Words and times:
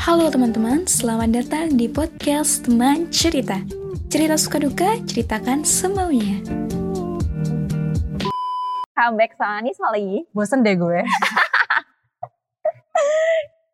Halo 0.00 0.32
teman-teman, 0.32 0.88
selamat 0.88 1.28
datang 1.28 1.76
di 1.76 1.84
podcast 1.84 2.64
Teman 2.64 3.12
Cerita. 3.12 3.60
Cerita 4.08 4.32
suka 4.40 4.56
duka, 4.56 4.96
ceritakan 5.04 5.60
semaunya. 5.60 6.40
comeback 8.96 9.36
sama 9.36 9.60
Anissa 9.60 9.84
lagi. 9.92 10.24
Bosen 10.32 10.64
deh 10.64 10.72
gue. 10.72 11.04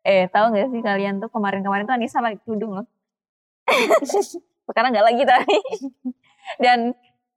Eh, 0.07 0.27
tahu 0.31 0.55
gak 0.55 0.71
sih 0.71 0.79
kalian 0.79 1.19
tuh 1.19 1.27
kemarin-kemarin 1.31 1.83
tuh 1.83 1.95
Anissa 1.95 2.19
pakai 2.19 2.39
kerudung 2.43 2.79
loh. 2.79 2.87
Sekarang 4.67 4.95
nggak 4.95 5.03
lagi 5.07 5.23
tapi. 5.23 5.57
Dan 6.63 6.91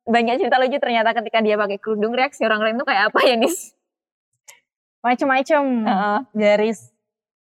banyak 0.06 0.38
cerita 0.38 0.58
lucu 0.58 0.78
ternyata 0.82 1.14
ketika 1.14 1.42
dia 1.42 1.54
pakai 1.54 1.78
kerudung 1.78 2.14
reaksi 2.14 2.42
orang 2.42 2.62
lain 2.62 2.78
tuh 2.78 2.86
kayak 2.86 3.10
apa 3.10 3.18
ya 3.22 3.34
Nis? 3.38 3.74
Macem-macem. 5.02 5.62
Heeh. 5.86 6.18
Dari 6.30 6.70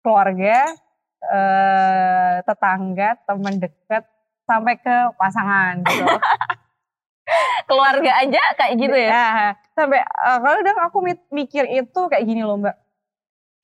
keluarga, 0.04 0.76
eh, 1.30 2.34
tetangga, 2.44 3.16
teman 3.24 3.56
dekat, 3.56 4.02
sampai 4.44 4.76
ke 4.76 4.96
pasangan 5.16 5.80
gitu. 5.84 6.04
Keluarga 7.68 8.20
aja 8.20 8.42
kayak 8.60 8.74
gitu 8.76 8.96
ya. 8.96 9.10
Ya, 9.10 9.28
sampai 9.72 10.04
eh, 10.04 10.38
kadang 10.40 10.78
aku 10.84 10.98
mi- 11.00 11.28
mikir 11.32 11.64
itu 11.68 12.00
kayak 12.08 12.24
gini 12.28 12.44
loh 12.44 12.60
mbak. 12.60 12.76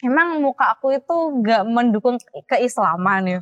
Emang 0.01 0.41
muka 0.41 0.73
aku 0.73 0.97
itu 0.97 1.17
gak 1.45 1.69
mendukung 1.69 2.17
keislaman 2.49 3.23
ya. 3.29 3.41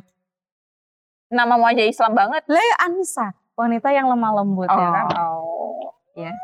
Nama 1.31 1.55
wajah 1.55 1.87
Islam 1.87 2.11
banget. 2.17 2.43
Lah 2.51 2.59
ya 2.59 2.75
Anissa, 2.83 3.31
wanita 3.55 3.95
yang 3.95 4.11
lemah 4.11 4.43
lembut 4.43 4.67
ya 4.67 4.87
kan. 4.91 5.05
Oh. 5.15 5.95
Ya. 6.19 6.35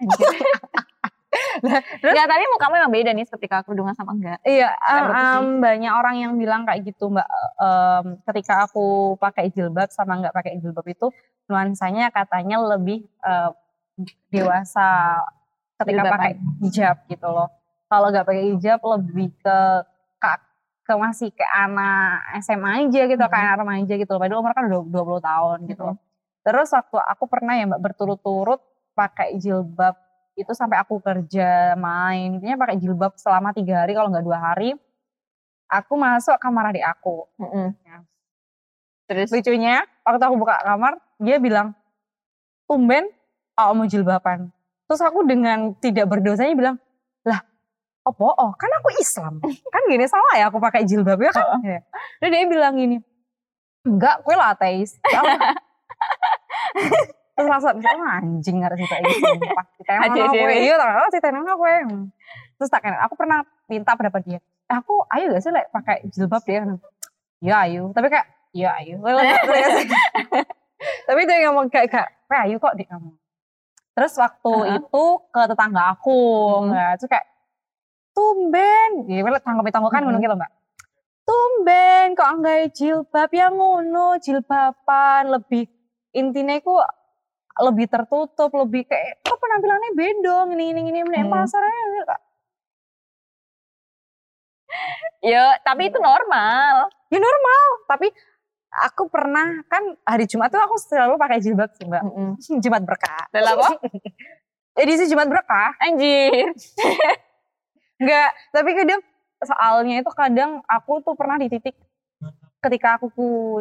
Enggak, 2.02 2.26
tapi 2.26 2.44
mukamu 2.50 2.74
emang 2.76 2.92
beda 2.92 3.10
nih 3.14 3.26
ketika 3.26 3.62
kerudungan 3.62 3.94
sama 3.94 4.18
enggak. 4.18 4.38
Iya, 4.42 4.74
em, 4.74 5.62
banyak 5.62 5.92
orang 5.94 6.14
yang 6.18 6.32
bilang 6.34 6.66
kayak 6.66 6.82
gitu 6.86 7.06
mbak. 7.06 7.26
Em, 7.56 8.18
ketika 8.26 8.66
aku 8.66 9.14
pakai 9.16 9.50
jilbab 9.50 9.90
sama 9.94 10.18
nggak 10.18 10.34
pakai 10.34 10.58
jilbab 10.58 10.86
itu 10.86 11.10
nuansanya 11.46 12.10
katanya 12.10 12.58
lebih 12.58 13.06
eh, 13.22 13.50
dewasa 14.28 15.20
ketika 15.78 16.02
Jilbaban. 16.02 16.12
pakai 16.18 16.32
hijab 16.62 16.96
gitu 17.06 17.28
loh. 17.28 17.48
Kalau 17.86 18.06
nggak 18.10 18.26
pakai 18.26 18.44
hijab 18.54 18.78
lebih 18.82 19.28
ke 19.38 19.58
ke, 20.18 20.30
ke 20.84 20.94
masih 20.94 21.30
ke 21.30 21.46
anak 21.46 22.20
SMA 22.42 22.86
aja 22.86 23.02
gitu, 23.06 23.22
Mhm. 23.22 23.30
kayak 23.30 23.46
anak 23.48 23.58
remaja 23.62 23.94
gitu 23.96 24.10
loh. 24.10 24.20
Padahal 24.20 24.40
umur 24.42 24.52
kan 24.52 24.64
udah 24.66 24.80
20 24.84 25.22
tahun 25.22 25.58
gitu. 25.66 25.86
Mhm. 25.86 25.98
Terus 26.40 26.68
waktu 26.72 26.96
aku 26.98 27.24
pernah 27.28 27.54
ya 27.54 27.64
mbak 27.68 27.80
berturut-turut 27.80 28.60
pakai 28.92 29.36
jilbab 29.36 29.94
itu 30.38 30.52
sampai 30.54 30.80
aku 30.80 31.02
kerja 31.02 31.74
main 31.76 32.38
intinya 32.38 32.64
pakai 32.64 32.80
jilbab 32.80 33.14
selama 33.18 33.52
tiga 33.52 33.84
hari 33.84 33.92
kalau 33.92 34.08
nggak 34.08 34.24
dua 34.24 34.38
hari 34.38 34.72
aku 35.70 35.94
masuk 35.94 36.34
kamar 36.42 36.74
adik 36.74 36.82
aku. 36.82 37.30
Mm-mm. 37.38 37.70
Ya. 37.86 38.02
Terus? 39.06 39.30
Lucunya 39.30 39.86
waktu 40.02 40.24
aku 40.26 40.36
buka 40.36 40.58
kamar 40.66 40.98
dia 41.22 41.38
bilang 41.38 41.72
tumben 42.66 43.06
oh 43.54 43.72
mau 43.74 43.86
jilbaban. 43.86 44.50
Terus 44.90 45.00
aku 45.06 45.22
dengan 45.22 45.78
tidak 45.78 46.10
berdosanya 46.10 46.54
bilang 46.58 46.76
lah 47.22 47.46
apa 48.02 48.22
oh 48.26 48.50
kan 48.58 48.70
aku 48.82 48.88
Islam. 48.98 49.38
Kan 49.74 49.82
gini 49.86 50.06
salah 50.10 50.34
ya 50.34 50.50
aku 50.50 50.58
pakai 50.58 50.82
jilbab 50.82 51.22
ya 51.22 51.30
kan? 51.30 51.62
Ya. 51.62 51.80
Terus 52.18 52.30
dia 52.34 52.46
bilang 52.50 52.74
gini 52.74 52.98
enggak 53.86 54.26
kue 54.26 54.34
lah 54.34 54.52
ateis. 54.52 54.98
Ya, 55.08 55.22
terus 57.36 57.48
langsung 57.48 57.72
bisa 57.78 57.88
oh, 57.94 58.04
anjing 58.04 58.58
harus 58.60 58.78
kita 58.78 58.94
ini 59.00 59.14
sumpah. 59.22 59.64
Kita 59.78 59.90
yang 59.96 60.02
mana 60.12 60.24
kue 60.28 60.54
iya 60.60 60.74
tak 60.76 60.88
oh 60.92 61.08
kita 61.08 61.26
yang 61.30 61.36
mana 61.40 61.54
terus 62.60 62.68
tak 62.68 62.80
kenal 62.84 63.00
aku 63.00 63.14
pernah 63.16 63.40
minta 63.66 63.92
pendapat 63.96 64.22
dia 64.26 64.38
"Eh, 64.70 64.76
aku 64.76 65.02
ayo 65.10 65.34
gak 65.34 65.42
sih 65.42 65.50
like, 65.50 65.70
pakai 65.72 66.04
jilbab 66.10 66.42
dia 66.46 66.62
ya 67.40 67.54
ayo. 67.66 67.90
Tapi 67.90 68.06
kayak 68.06 68.26
ya 68.52 68.70
ayo. 68.78 69.00
Tapi 71.08 71.20
dia 71.26 71.36
ngomong 71.50 71.66
kayak 71.68 71.88
kayak 71.90 72.08
"Kue 72.28 72.36
ayo 72.38 72.56
kok 72.56 72.74
dia 72.76 72.86
ngomong. 72.94 73.16
Terus 73.90 74.12
waktu 74.16 74.52
itu 74.78 75.04
ke 75.28 75.40
tetangga 75.50 75.82
aku 75.92 76.18
Hmm. 76.62 76.66
nggak 76.70 76.92
terus 77.00 77.10
kayak 77.10 77.26
tumben. 78.14 78.90
Ya 79.10 79.20
gue 79.20 79.40
tanggapi 79.42 79.70
tanggapan 79.72 80.00
Hmm. 80.02 80.06
ngono 80.12 80.18
gitu 80.22 80.36
mbak. 80.36 80.50
Tumben 81.26 82.06
kok 82.14 82.30
enggak 82.38 82.58
jilbab? 82.74 83.30
Yang 83.30 83.52
ngono 83.58 84.06
jilbaban 84.22 85.22
lebih 85.30 85.64
intinya 86.10 86.58
ku 86.58 86.74
lebih 87.60 87.86
tertutup 87.86 88.50
lebih 88.56 88.84
kayak 88.84 89.20
kok 89.20 89.36
penampilannya 89.36 89.92
beda 89.92 90.36
ini 90.50 90.64
ini 90.72 90.80
ini 90.88 90.98
ini 91.02 91.18
Hmm. 91.20 91.30
pasarnya 91.30 92.02
kak 92.06 92.20
ya, 95.20 95.58
tapi 95.60 95.90
itu 95.90 95.98
normal. 95.98 96.88
ya 97.10 97.18
normal 97.18 97.62
tapi 97.84 98.06
aku 98.70 99.10
pernah 99.10 99.66
kan 99.66 99.82
hari 100.06 100.30
Jumat 100.30 100.48
tuh 100.48 100.62
aku 100.62 100.78
selalu 100.78 101.18
pakai 101.18 101.42
jilbab 101.42 101.74
sih 101.74 101.84
mbak 101.84 102.06
Mm-mm. 102.06 102.38
Jumat 102.62 102.82
berkah 102.86 103.26
Lah 103.34 103.58
apa? 103.58 103.68
edisi 104.82 105.10
Jumat 105.10 105.26
berkah 105.26 105.74
Anjir. 105.82 106.54
Enggak, 108.00 108.30
tapi 108.48 108.70
kadang 108.72 109.00
soalnya 109.42 110.00
itu 110.00 110.10
kadang 110.14 110.64
aku 110.64 111.04
tuh 111.04 111.12
pernah 111.18 111.36
di 111.36 111.50
titik 111.50 111.76
ketika 112.60 113.00
aku 113.00 113.08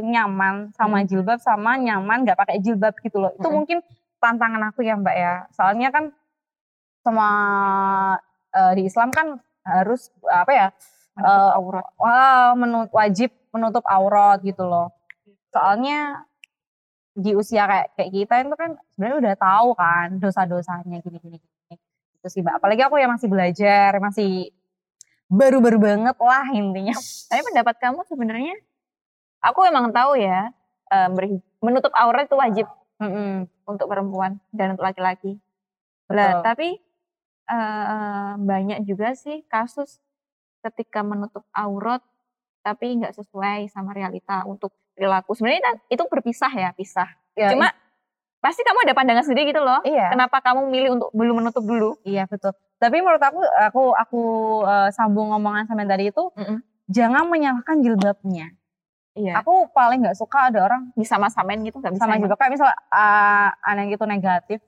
nyaman 0.03 0.75
sama 0.75 1.01
Hmm. 1.01 1.07
jilbab 1.07 1.39
sama 1.39 1.79
nyaman 1.79 2.27
nggak 2.27 2.35
pakai 2.35 2.59
jilbab 2.59 2.93
gitu 2.99 3.17
loh. 3.17 3.31
Itu 3.33 3.47
Hmm. 3.47 3.55
mungkin 3.63 3.77
tantangan 4.19 4.61
aku 4.71 4.83
ya 4.83 4.99
Mbak 4.99 5.15
ya. 5.15 5.33
Soalnya 5.55 5.89
kan 5.89 6.11
sama 7.03 7.27
eh, 8.49 8.73
di 8.75 8.89
Islam 8.89 9.13
kan 9.13 9.37
harus 9.63 10.09
apa 10.25 10.51
ya? 10.51 10.67
eh, 11.19 11.51
aurat. 11.59 11.83
wah, 11.99 12.55
menut, 12.55 12.89
wajib 12.95 13.27
menutup 13.51 13.83
aurat 13.85 14.39
gitu 14.39 14.63
loh. 14.63 14.87
Soalnya 15.51 16.23
di 17.11 17.35
usia 17.35 17.67
kayak 17.67 17.87
kayak 17.99 18.11
kita 18.15 18.33
itu 18.39 18.55
kan 18.55 18.71
sebenarnya 18.95 19.17
udah 19.19 19.35
tahu 19.35 19.69
kan 19.75 20.07
dosa-dosanya 20.17 21.03
gini-gini 21.03 21.37
gini. 21.37 21.75
Itu 22.15 22.27
sih 22.31 22.39
Mbak. 22.39 22.63
Apalagi 22.63 22.81
aku 22.87 22.95
yang 22.97 23.11
masih 23.11 23.27
belajar, 23.27 23.99
masih 23.99 24.47
baru-baru 25.27 25.77
banget 25.77 26.15
lah 26.17 26.47
intinya. 26.55 26.95
Tapi 27.29 27.41
pendapat 27.51 27.75
kamu 27.83 27.99
sebenarnya, 28.07 28.55
aku 29.39 29.65
emang 29.65 29.91
tahu 29.91 30.15
ya, 30.15 30.51
berhi- 31.09 31.43
menutup 31.59 31.91
aurat 31.93 32.25
itu 32.25 32.35
wajib 32.35 32.67
Mm-mm, 32.99 33.47
untuk 33.63 33.87
perempuan 33.87 34.39
dan 34.51 34.75
untuk 34.75 34.83
laki-laki. 34.83 35.39
Lah, 36.09 36.41
tapi 36.41 36.79
eh, 37.45 38.31
banyak 38.35 38.83
juga 38.83 39.13
sih 39.13 39.45
kasus 39.45 40.01
ketika 40.59 40.99
menutup 41.01 41.47
aurat 41.55 42.03
tapi 42.59 42.99
nggak 42.99 43.15
sesuai 43.15 43.71
sama 43.71 43.95
realita 43.95 44.43
untuk 44.43 44.75
perilaku. 44.91 45.31
Sebenarnya 45.31 45.63
kan 45.63 45.75
itu 45.87 46.03
berpisah 46.11 46.51
ya, 46.51 46.69
pisah. 46.75 47.07
Ya, 47.33 47.55
Cuma 47.55 47.71
pasti 48.43 48.67
kamu 48.67 48.83
ada 48.83 48.93
pandangan 48.95 49.23
sendiri 49.23 49.55
gitu 49.55 49.63
loh. 49.63 49.79
iya, 49.87 50.11
Kenapa 50.11 50.43
kamu 50.43 50.67
milih 50.67 50.89
untuk 50.99 51.09
belum 51.15 51.39
menutup 51.39 51.63
dulu? 51.63 51.95
iya 52.03 52.27
betul. 52.27 52.51
Tapi 52.79 52.99
menurut 52.99 53.23
aku, 53.23 53.39
aku 53.39 53.83
aku 53.95 54.21
eh, 54.67 54.89
sambung 54.91 55.31
ngomongan 55.31 55.67
sama 55.71 55.87
yang 55.87 55.91
tadi 55.95 56.11
itu, 56.11 56.23
Mm-mm. 56.35 56.59
jangan 56.91 57.23
menyalahkan 57.31 57.79
jilbabnya. 57.79 58.51
Iya. 59.13 59.41
Aku 59.41 59.67
paling 59.69 59.99
nggak 60.01 60.15
suka 60.15 60.49
ada 60.49 60.63
orang 60.63 60.93
Bisa 60.93 61.17
sama-samain 61.17 61.59
gitu 61.61 61.77
nggak 61.77 61.97
bisa. 61.97 62.03
sama 62.03 62.15
jilbab 62.15 62.37
kayak 62.37 62.53
misal 62.53 62.69
uh, 62.69 63.49
ada 63.51 63.77
yang 63.77 63.89
gitu 63.89 64.05
negatif 64.05 64.59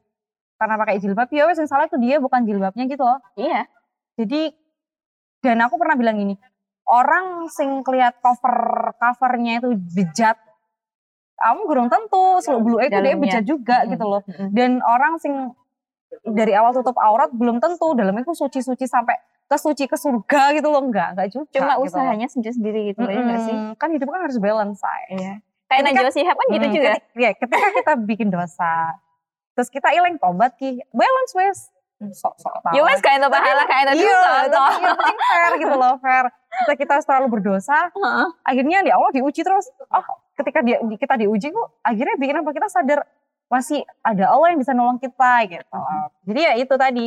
karena 0.57 0.75
pakai 0.75 0.96
jilbab 0.97 1.29
ya 1.29 1.46
wes 1.46 1.57
yang 1.57 1.66
salah 1.66 1.85
itu 1.85 1.97
dia 1.97 2.18
bukan 2.18 2.41
jilbabnya 2.44 2.85
gitu 2.85 3.02
loh 3.02 3.18
Iya. 3.34 3.66
jadi 4.13 4.53
dan 5.41 5.57
aku 5.59 5.78
pernah 5.78 5.94
bilang 5.94 6.18
gini 6.18 6.35
orang 6.85 7.50
sing 7.50 7.81
keliat 7.81 8.18
cover 8.19 8.57
covernya 8.96 9.57
itu 9.57 9.74
bejat 9.74 10.38
kamu 11.38 11.62
gurung 11.66 11.90
tentu 11.90 12.38
seluk 12.40 12.62
bulu 12.62 12.78
itu 12.78 12.94
dia 12.94 13.16
bejat 13.16 13.44
juga 13.44 13.81
Mm-mm. 13.81 13.91
gitu 13.94 14.06
loh 14.06 14.22
dan 14.53 14.81
orang 14.81 15.18
sing 15.18 15.34
dari 16.22 16.53
awal 16.53 16.69
tutup 16.72 16.94
aurat 16.97 17.31
belum 17.31 17.58
tentu 17.58 17.96
dalamnya 17.96 18.22
itu 18.22 18.35
suci-suci 18.35 18.85
sampai 18.85 19.16
ke 19.52 19.58
suci 19.58 19.84
ke 19.84 19.94
surga 19.94 20.56
gitu 20.56 20.68
loh 20.68 20.80
enggak 20.80 21.12
enggak 21.12 21.28
juga 21.28 21.52
Cuma 21.52 21.76
gitu 21.76 21.76
loh. 21.76 21.86
usahanya 21.86 22.26
sendiri-sendiri 22.26 22.80
gitu 22.90 23.04
ya 23.04 23.20
nggak 23.20 23.42
sih? 23.42 23.52
Mm-mm. 23.54 23.76
kan 23.76 23.92
hidup 23.92 24.08
kan 24.08 24.24
harus 24.24 24.40
balance 24.40 24.80
say. 24.80 25.03
Iya. 25.12 25.34
Kayak 25.68 25.82
Najwa 25.86 26.09
Shihab 26.09 26.36
kan 26.36 26.48
gitu 26.50 26.66
Hmm, 26.66 26.74
juga. 26.74 26.92
ketika- 26.94 27.16
ya, 27.18 27.32
ketika 27.34 27.68
kita 27.74 27.92
bikin 28.02 28.28
dosa, 28.30 28.74
terus 29.53 29.68
kita 29.68 29.92
ileng 29.92 30.16
tobat 30.16 30.56
ki, 30.56 30.80
balance 30.90 31.32
wes. 31.34 31.59
Sok 32.12 32.34
sok 32.36 32.56
tahu. 32.59 32.74
Ya 32.74 32.82
wes 32.82 32.98
kayak 32.98 33.20
itu 33.20 33.30
pahala 33.30 33.64
kayak 33.66 33.84
itu 33.94 34.03
Iya, 34.03 34.24
dosa. 34.48 34.74
penting 34.90 35.20
fair 35.22 35.52
gitu 35.59 35.76
loh, 35.76 35.94
fair. 35.97 36.26
Kita 36.58 36.74
kita 36.76 36.96
selalu 37.02 37.28
berdosa, 37.30 37.78
Heeh. 37.90 38.28
akhirnya 38.42 38.82
di 38.82 38.90
Allah 38.90 39.12
diuji 39.12 39.40
terus. 39.40 39.68
Oh, 39.86 40.04
ketika 40.34 40.59
dia 40.59 40.80
di- 40.82 40.97
kita 40.97 41.14
diuji 41.16 41.47
kok, 41.50 41.68
akhirnya 41.82 42.16
bikin 42.16 42.36
apa 42.38 42.50
kita 42.50 42.68
sadar 42.68 43.00
masih 43.47 43.84
ada 44.02 44.28
Allah 44.28 44.47
yang 44.50 44.59
bisa 44.59 44.72
nolong 44.72 44.97
kita 44.97 45.32
gitu. 45.46 45.80
Jadi 46.26 46.40
ya 46.42 46.54
itu 46.58 46.74
tadi 46.74 47.06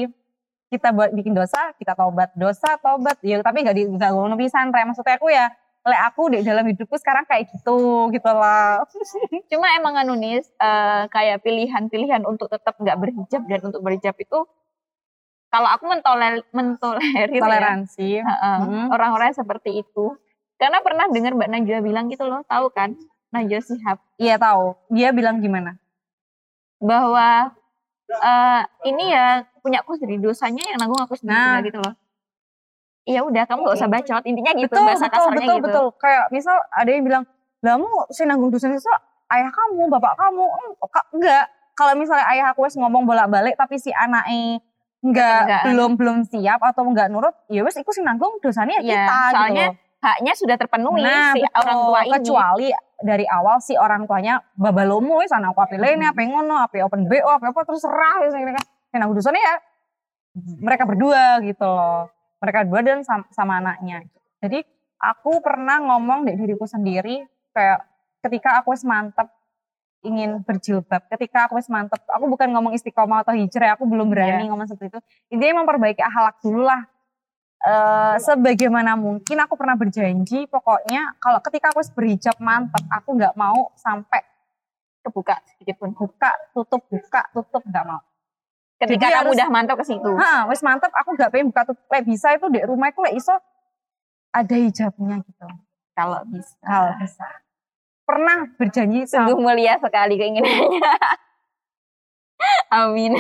kita 0.75 0.91
buat 0.91 1.15
bikin 1.15 1.33
dosa, 1.39 1.71
kita 1.79 1.95
tobat 1.95 2.35
dosa, 2.35 2.75
tobat. 2.83 3.15
Ya 3.23 3.39
tapi 3.39 3.63
nggak 3.63 3.77
di 3.79 3.87
nggak 3.87 4.11
ngono 4.11 4.35
pisan. 4.35 4.75
Maksudnya 4.75 5.15
aku 5.15 5.31
ya, 5.31 5.47
lek 5.87 6.01
aku 6.11 6.23
di 6.35 6.43
dalam 6.43 6.67
hidupku 6.67 6.99
sekarang 6.99 7.23
kayak 7.31 7.47
gitu 7.55 8.11
gitu 8.11 8.31
lah. 8.35 8.83
Cuma 9.51 9.71
emang 9.79 9.95
anu 9.95 10.19
nih 10.19 10.43
eh, 10.43 11.03
kayak 11.09 11.47
pilihan-pilihan 11.47 12.27
untuk 12.27 12.51
tetap 12.51 12.75
nggak 12.75 12.99
berhijab 12.99 13.43
dan 13.47 13.61
untuk 13.63 13.81
berhijab 13.87 14.19
itu 14.19 14.43
kalau 15.55 15.71
aku 15.71 15.87
mentoler 15.87 16.43
mentolerir 16.51 17.31
ya, 17.31 17.39
Toleransi. 17.39 18.11
Mhm. 18.27 18.91
orang-orang 18.91 19.31
seperti 19.31 19.87
itu 19.87 20.19
Karena 20.59 20.83
pernah 20.83 21.11
dengar 21.11 21.35
Mbak 21.35 21.51
Najwa 21.51 21.79
bilang 21.83 22.07
gitu 22.07 22.31
loh, 22.31 22.43
tahu 22.47 22.71
kan? 22.71 22.95
Najwa 23.35 23.59
Sihab 23.59 23.99
Iya 24.23 24.39
tahu. 24.39 24.79
Dia 24.87 25.11
bilang 25.11 25.43
gimana? 25.43 25.75
bahwa 26.85 27.49
eh, 28.07 28.61
ini 28.85 29.05
ya 29.09 29.27
punya 29.59 29.81
aku 29.81 29.97
sendiri 29.97 30.21
dosanya 30.21 30.61
yang 30.65 30.79
nanggung 30.79 31.01
aku 31.01 31.17
sendiri 31.17 31.35
Nah. 31.35 31.61
gitu 31.65 31.79
loh. 31.81 31.95
Iya 33.05 33.21
udah 33.21 33.45
kamu 33.45 33.69
gak 33.69 33.77
usah 33.77 33.91
bacot 33.91 34.23
intinya 34.25 34.53
gitu 34.57 34.73
betul, 34.73 34.85
bahasa 34.85 35.07
betul, 35.07 35.17
kasarnya 35.21 35.41
betul, 35.45 35.57
gitu. 35.61 35.67
betul. 35.69 35.87
Kayak 36.01 36.25
misal 36.33 36.57
ada 36.73 36.89
yang 36.89 37.05
bilang, 37.05 37.25
lah 37.61 37.77
si 38.09 38.23
nanggung 38.25 38.49
dosa 38.49 38.67
dosa 38.69 38.93
ayah 39.29 39.53
kamu, 39.53 39.93
bapak 39.93 40.13
kamu. 40.17 40.45
Hmm, 40.45 40.73
enggak. 41.13 41.45
Kalau 41.75 41.93
misalnya 41.99 42.25
ayah 42.33 42.47
aku 42.55 42.65
wes 42.65 42.77
ngomong 42.77 43.05
bolak-balik 43.05 43.59
tapi 43.59 43.77
si 43.77 43.91
anaknya 43.91 44.63
enggak 45.05 45.69
belum 45.69 46.01
belum 46.01 46.25
siap 46.25 46.65
atau 46.65 46.87
enggak 46.89 47.13
nurut, 47.13 47.35
ya 47.53 47.61
wes 47.61 47.77
iku 47.77 47.93
sing 47.93 48.09
nanggung 48.09 48.41
dosanya 48.41 48.81
Iya, 48.81 49.05
kita 49.05 49.19
soalnya 49.37 49.67
gitu. 49.69 49.77
loh. 49.77 49.83
Haknya 50.01 50.33
sudah 50.37 50.57
terpenuhi 50.57 51.01
Nah, 51.01 51.33
si 51.33 51.41
betul. 51.41 51.61
orang 51.61 51.77
tua 51.83 52.01
ini. 52.01 52.13
kecuali 52.13 52.69
dari 53.03 53.27
awal 53.27 53.59
si 53.59 53.75
orang 53.75 54.07
tuanya 54.07 54.39
babalomo 54.55 55.19
wis 55.19 55.33
ana 55.35 55.51
aku 55.51 55.65
ape 55.65 55.77
lene, 55.81 56.11
ape 56.11 56.23
ngono, 56.27 56.63
ape 56.63 56.83
open 56.85 57.11
BO, 57.11 57.29
ape 57.29 57.51
apa 57.51 57.61
terus 57.67 57.83
serah 57.83 58.23
wis 58.23 58.35
ngene 58.35 58.55
kan. 58.55 58.65
Yang 58.95 58.99
nanggung 59.03 59.19
dosanya 59.19 59.43
ya 59.43 59.55
mereka 60.63 60.83
berdua 60.87 61.43
gitu 61.43 61.67
loh. 61.67 62.11
Mereka 62.43 62.67
berdua 62.69 62.81
dan 62.85 63.01
sama, 63.07 63.25
sama 63.33 63.53
anaknya. 63.63 64.05
Jadi 64.43 64.61
aku 65.01 65.41
pernah 65.41 65.81
ngomong 65.81 66.29
dari 66.29 66.37
diriku 66.37 66.69
sendiri 66.69 67.25
kayak 67.55 67.81
ketika 68.25 68.61
aku 68.61 68.75
wis 68.75 68.85
mantep 68.85 69.31
ingin 70.05 70.45
berjilbab, 70.45 71.09
ketika 71.09 71.49
aku 71.49 71.57
wis 71.57 71.73
mantep, 71.73 71.97
aku 72.05 72.29
bukan 72.29 72.53
ngomong 72.53 72.77
istiqomah 72.77 73.25
atau 73.25 73.33
hijrah, 73.33 73.75
aku 73.75 73.89
belum 73.89 74.13
berani 74.13 74.53
ngomong 74.53 74.69
seperti 74.69 74.93
itu. 74.93 75.01
Intinya 75.33 75.65
memperbaiki 75.65 76.05
akhlak 76.05 76.45
dulu 76.45 76.69
lah. 76.69 76.85
Eh, 77.65 78.17
sebagaimana 78.21 78.93
mungkin 78.93 79.41
aku 79.41 79.57
pernah 79.57 79.73
berjanji 79.73 80.45
pokoknya 80.53 81.17
kalau 81.17 81.41
ketika 81.41 81.73
aku 81.73 81.81
berhijab 81.97 82.37
mantep, 82.37 82.85
aku 82.93 83.17
nggak 83.17 83.33
mau 83.41 83.73
sampai 83.81 84.21
kebuka 85.01 85.41
sedikit 85.49 85.81
pun. 85.81 85.97
buka 85.97 86.29
tutup 86.53 86.85
buka 86.93 87.25
tutup 87.33 87.65
nggak 87.65 87.85
mau. 87.89 88.05
Ketika 88.77 89.01
Jadi 89.09 89.15
kamu 89.17 89.21
harus- 89.25 89.37
udah 89.41 89.49
mantap 89.49 89.77
ke 89.81 89.85
situ. 89.89 90.11
Hah, 90.13 90.45
wis 90.53 90.61
mantep 90.61 90.93
aku 90.93 91.17
nggak 91.17 91.31
pengen 91.33 91.49
buka 91.49 91.63
tutup. 91.73 91.85
Lek 91.89 92.05
bisa 92.05 92.37
itu 92.37 92.47
di 92.53 92.61
rumahku 92.61 93.01
lek 93.01 93.17
iso 93.17 93.33
ada 94.29 94.57
hijabnya 94.61 95.25
gitu. 95.25 95.47
Kalau 95.97 96.21
bisa. 96.29 96.59
Kalau 96.61 96.93
bisa. 97.01 97.27
Pernah 98.05 98.39
berjanji 98.61 99.09
Sungguh 99.09 99.41
mulia 99.41 99.81
sekali 99.81 100.21
keinginannya. 100.21 100.85
Amin. 102.77 103.17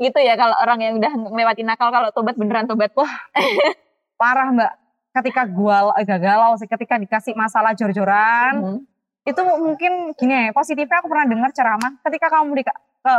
Gitu 0.00 0.16
ya 0.16 0.32
kalau 0.34 0.56
orang 0.56 0.80
yang 0.80 0.92
udah 0.96 1.12
melewati 1.28 1.60
nakal 1.60 1.92
kalau 1.92 2.08
tobat 2.10 2.34
beneran 2.40 2.64
tobat. 2.64 2.90
Wah, 2.96 3.12
parah 4.20 4.48
mbak. 4.48 4.72
Ketika 5.10 5.42
gua 5.44 5.92
agak 5.92 6.22
galau 6.22 6.54
sih, 6.56 6.70
ketika 6.70 6.96
dikasih 6.96 7.34
masalah 7.36 7.74
jor-joran, 7.76 8.62
Hmm. 8.62 8.80
itu 9.26 9.40
mungkin 9.42 10.14
gini 10.14 10.48
ya, 10.48 10.54
positifnya 10.54 11.02
aku 11.02 11.10
pernah 11.10 11.26
dengar 11.26 11.50
ceramah, 11.52 11.98
ketika 12.06 12.30
kamu 12.30 12.56
di 12.56 12.62
ke 12.64 12.72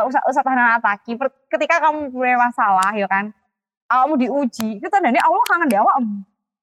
Ustaz 0.08 0.24
Ustaz 0.24 0.46
Hanan 0.48 0.80
Ataki, 0.80 1.20
ketika 1.52 1.84
kamu 1.84 2.10
punya 2.16 2.40
masalah 2.40 2.96
ya 2.96 3.06
kan, 3.12 3.36
kamu 3.92 4.14
diuji, 4.24 4.80
itu 4.80 4.88
tandanya 4.88 5.20
Allah 5.28 5.44
kangen 5.52 5.68
di 5.68 5.78
awak. 5.78 5.96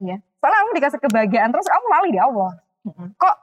Iya. 0.01 0.17
Soalnya 0.41 0.59
kamu 0.65 0.71
dikasih 0.81 1.01
kebahagiaan 1.03 1.49
terus 1.53 1.69
kamu 1.69 1.87
lali 1.93 2.09
di 2.15 2.21
Allah. 2.23 2.51
Mm-mm. 2.89 3.09
Kok 3.21 3.37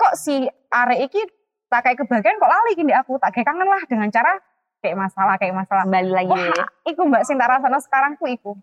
kok 0.00 0.12
si 0.16 0.48
arek 0.72 1.12
iki 1.12 1.20
tak 1.68 1.84
kayak 1.84 2.00
kebahagiaan 2.00 2.40
kok 2.40 2.48
lali 2.50 2.72
gini 2.72 2.92
aku, 2.96 3.20
tak 3.20 3.36
kayak 3.36 3.52
kangen 3.52 3.68
lah 3.68 3.82
dengan 3.84 4.08
cara 4.08 4.32
kayak 4.82 4.98
masalah 4.98 5.34
kayak 5.38 5.54
masalah. 5.54 5.86
Kembali 5.86 6.10
lagi. 6.10 6.34
Wah, 6.34 6.66
iku 6.90 7.06
mbak 7.06 7.22
sing 7.22 7.38
rasana 7.38 7.78
sekarang 7.78 8.18
ku 8.18 8.26
iku. 8.26 8.58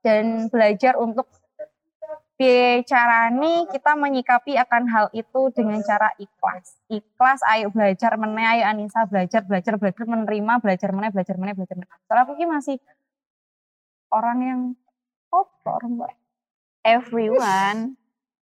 Dan 0.00 0.46
belajar 0.48 0.94
untuk 0.94 1.26
piye 2.34 2.82
carane 2.86 3.66
kita 3.70 3.94
menyikapi 3.94 4.58
akan 4.58 4.82
hal 4.90 5.06
itu 5.10 5.50
dengan 5.50 5.82
cara 5.82 6.14
ikhlas. 6.18 6.78
Ikhlas, 6.86 7.42
ayo 7.50 7.70
belajar 7.74 8.14
meneh, 8.18 8.46
ayo 8.58 8.62
Anissa 8.70 9.06
belajar, 9.06 9.42
belajar, 9.46 9.74
belajar 9.78 10.04
menerima, 10.06 10.52
belajar 10.62 10.90
meneh, 10.94 11.10
belajar 11.10 11.36
meneh, 11.38 11.54
belajar 11.54 11.74
meneh. 11.78 11.90
Soalnya 12.06 12.22
aku 12.26 12.32
masih 12.46 12.76
orang 14.14 14.38
yang 14.42 14.60
kotor, 15.30 15.82
Mbak. 15.82 16.12
Everyone, 16.84 17.96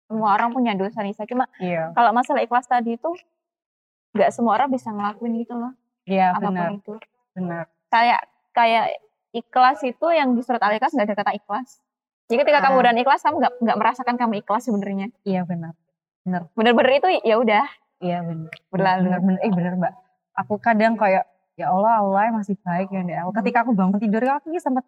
semua 0.08 0.28
orang 0.38 0.54
punya 0.54 0.72
dosa 0.76 1.02
Nisa. 1.02 1.26
Cuma 1.26 1.48
Iya. 1.58 1.92
kalau 1.96 2.12
masalah 2.14 2.40
ikhlas 2.44 2.68
tadi 2.68 2.96
itu 2.96 3.10
nggak 4.14 4.30
semua 4.30 4.60
orang 4.60 4.70
bisa 4.70 4.92
ngelakuin 4.92 5.40
gitu 5.40 5.56
loh. 5.56 5.72
Iya, 6.04 6.36
benar, 6.36 6.74
itu. 6.74 6.94
benar. 7.34 7.64
Kayak 7.88 8.20
kayak 8.50 8.86
ikhlas 9.30 9.78
itu 9.82 10.06
yang 10.10 10.34
di 10.34 10.42
surat 10.42 10.60
al-ikhlas 10.60 10.92
nggak 10.92 11.06
ada 11.06 11.16
kata 11.16 11.32
ikhlas. 11.36 11.78
Jadi 12.26 12.46
ketika 12.46 12.62
kamu 12.62 12.76
Ah. 12.78 12.82
udah 12.86 12.92
ikhlas, 12.94 13.20
kamu 13.22 13.36
nggak 13.42 13.52
nggak 13.58 13.78
merasakan 13.78 14.14
kamu 14.14 14.32
ikhlas 14.42 14.62
sebenarnya. 14.66 15.06
Iya, 15.22 15.42
benar. 15.42 15.74
Bener-bener 16.54 16.92
itu 17.02 17.08
ya 17.26 17.36
udah 17.38 17.64
Iya, 18.00 18.18
benar. 18.22 18.50
berlalu. 18.70 19.06
Benar, 19.10 19.20
benar. 19.20 19.40
Eh, 19.42 19.50
benar, 19.50 19.72
Mbak. 19.76 19.94
Aku 20.46 20.54
kadang 20.56 20.94
kayak 20.96 21.26
ya 21.58 21.68
Allah, 21.68 22.00
Allah 22.00 22.32
masih 22.32 22.56
baik 22.62 22.88
ya, 22.88 23.02
Ndek. 23.02 23.16
Aku 23.26 23.30
ketika 23.42 23.58
aku 23.66 23.72
bangun 23.76 23.98
tidur 24.00 24.22
aku 24.24 24.48
ini 24.48 24.62
sempat 24.62 24.86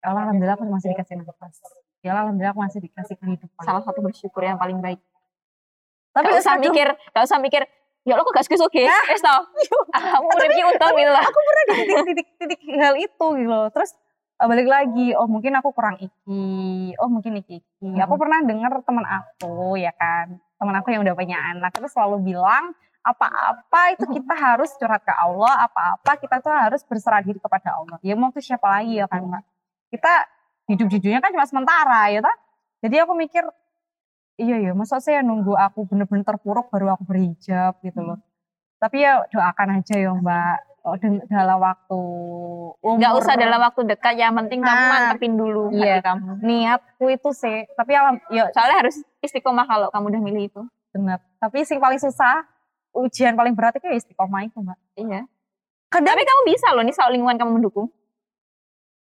ya 0.00 0.12
Allah 0.12 0.28
alhamdulillah 0.28 0.56
aku 0.58 0.66
masih 0.66 0.92
dikasih 0.92 1.14
nafas. 1.20 1.56
Ya 2.00 2.12
Allah 2.12 2.28
alhamdulillah 2.28 2.52
aku 2.52 2.62
masih 2.64 2.80
dikasih 2.82 3.14
kehidupan. 3.16 3.62
Salah 3.64 3.82
satu 3.84 4.00
bersyukur 4.00 4.42
yang 4.42 4.56
paling 4.56 4.80
baik. 4.80 5.00
Tapi 6.10 6.26
Gak 6.26 6.42
usah 6.42 6.56
mikir, 6.58 6.88
gak 7.14 7.22
usah 7.24 7.38
mikir. 7.38 7.62
Ya 8.08 8.16
lo 8.16 8.24
kok 8.24 8.32
gak 8.32 8.46
suka-suka? 8.48 8.80
Wes 9.12 9.20
tau. 9.20 9.44
Kamu 9.92 10.26
uripnya 10.32 10.64
untung 10.72 10.96
gitu 10.96 11.12
lah. 11.12 11.20
aku 11.20 11.38
pernah 11.44 11.64
di 11.68 12.12
titik-titik 12.16 12.60
hal 12.80 12.94
itu 12.96 13.26
gitu 13.36 13.50
loh. 13.50 13.68
Terus 13.68 13.92
eh, 14.40 14.46
balik 14.48 14.68
lagi, 14.72 15.12
oh 15.12 15.28
mungkin 15.28 15.52
aku 15.60 15.68
kurang 15.76 16.00
iki, 16.00 16.96
oh 16.96 17.08
mungkin 17.12 17.36
iki 17.44 17.60
iki. 17.60 17.84
Mhm. 17.84 18.00
Aku 18.08 18.16
pernah 18.16 18.40
dengar 18.40 18.72
teman 18.80 19.04
aku 19.04 19.76
ya 19.76 19.92
kan, 19.92 20.40
teman 20.56 20.74
aku 20.80 20.96
yang 20.96 21.04
udah 21.04 21.12
punya 21.12 21.36
anak 21.52 21.76
terus 21.76 21.92
selalu 21.92 22.32
bilang 22.32 22.72
apa-apa 23.00 23.96
itu 23.96 24.04
Mhm. 24.08 24.12
kita 24.16 24.34
harus 24.36 24.70
curhat 24.80 25.04
ke 25.04 25.12
Allah, 25.12 25.68
apa-apa 25.68 26.16
kita 26.20 26.40
tuh 26.40 26.52
harus 26.52 26.80
berserah 26.84 27.20
diri 27.20 27.36
kepada 27.36 27.76
Allah. 27.76 28.00
Ya 28.00 28.16
mau 28.16 28.32
tuh 28.32 28.40
siapa 28.40 28.64
lagi 28.64 28.96
ya 28.96 29.04
kan? 29.08 29.28
Kita 29.92 30.12
hidup 30.72 30.88
dunia 30.88 31.20
kan 31.20 31.36
cuma 31.36 31.44
sementara 31.44 32.08
ya 32.08 32.24
tak? 32.24 32.36
Jadi 32.80 32.96
aku 32.96 33.12
mikir 33.12 33.44
iya 34.40 34.56
ya, 34.56 34.72
masa 34.72 34.96
saya 35.04 35.20
nunggu 35.20 35.52
aku 35.52 35.84
bener-bener 35.84 36.24
terpuruk 36.24 36.72
baru 36.72 36.96
aku 36.96 37.04
berhijab 37.04 37.76
gitu 37.84 38.00
loh. 38.00 38.18
Tapi 38.80 39.04
ya 39.04 39.20
doakan 39.28 39.84
aja 39.84 39.94
ya 40.00 40.10
Mbak. 40.16 40.56
Oh, 40.80 40.96
dalam 41.28 41.60
waktu 41.60 42.00
umur. 42.80 42.96
Gak 42.96 43.14
usah 43.20 43.36
dalam 43.36 43.60
waktu 43.60 43.84
dekat, 43.84 44.16
yang 44.16 44.32
penting 44.32 44.64
kamu 44.64 44.80
Nah, 44.80 44.88
mantepin 44.88 45.36
dulu 45.36 45.68
iya. 45.76 46.00
hati 46.00 46.08
kamu. 46.08 46.28
niatku 46.40 47.04
itu 47.12 47.30
sih. 47.36 47.68
Tapi 47.76 47.92
alam, 47.92 48.16
ya 48.32 48.48
Soalnya 48.48 48.88
harus 48.88 48.96
istiqomah 49.20 49.68
kalau 49.68 49.92
kamu 49.92 50.16
udah 50.16 50.22
milih 50.24 50.44
itu. 50.48 50.62
benar. 50.96 51.20
Tapi 51.36 51.68
sing 51.68 51.84
paling 51.84 52.00
susah, 52.00 52.48
ujian 52.96 53.36
paling 53.36 53.52
berat 53.52 53.76
itu 53.76 53.92
ya 53.92 53.96
istiqomah 54.00 54.48
itu 54.48 54.56
Mbak. 54.56 54.78
Iya. 55.04 55.28
Kadang 55.92 56.16
Tapi 56.16 56.24
kamu 56.24 56.40
bisa 56.48 56.66
loh 56.72 56.82
nih 56.88 56.96
soal 56.96 57.12
lingkungan 57.12 57.36
kamu 57.36 57.60
mendukung. 57.60 57.92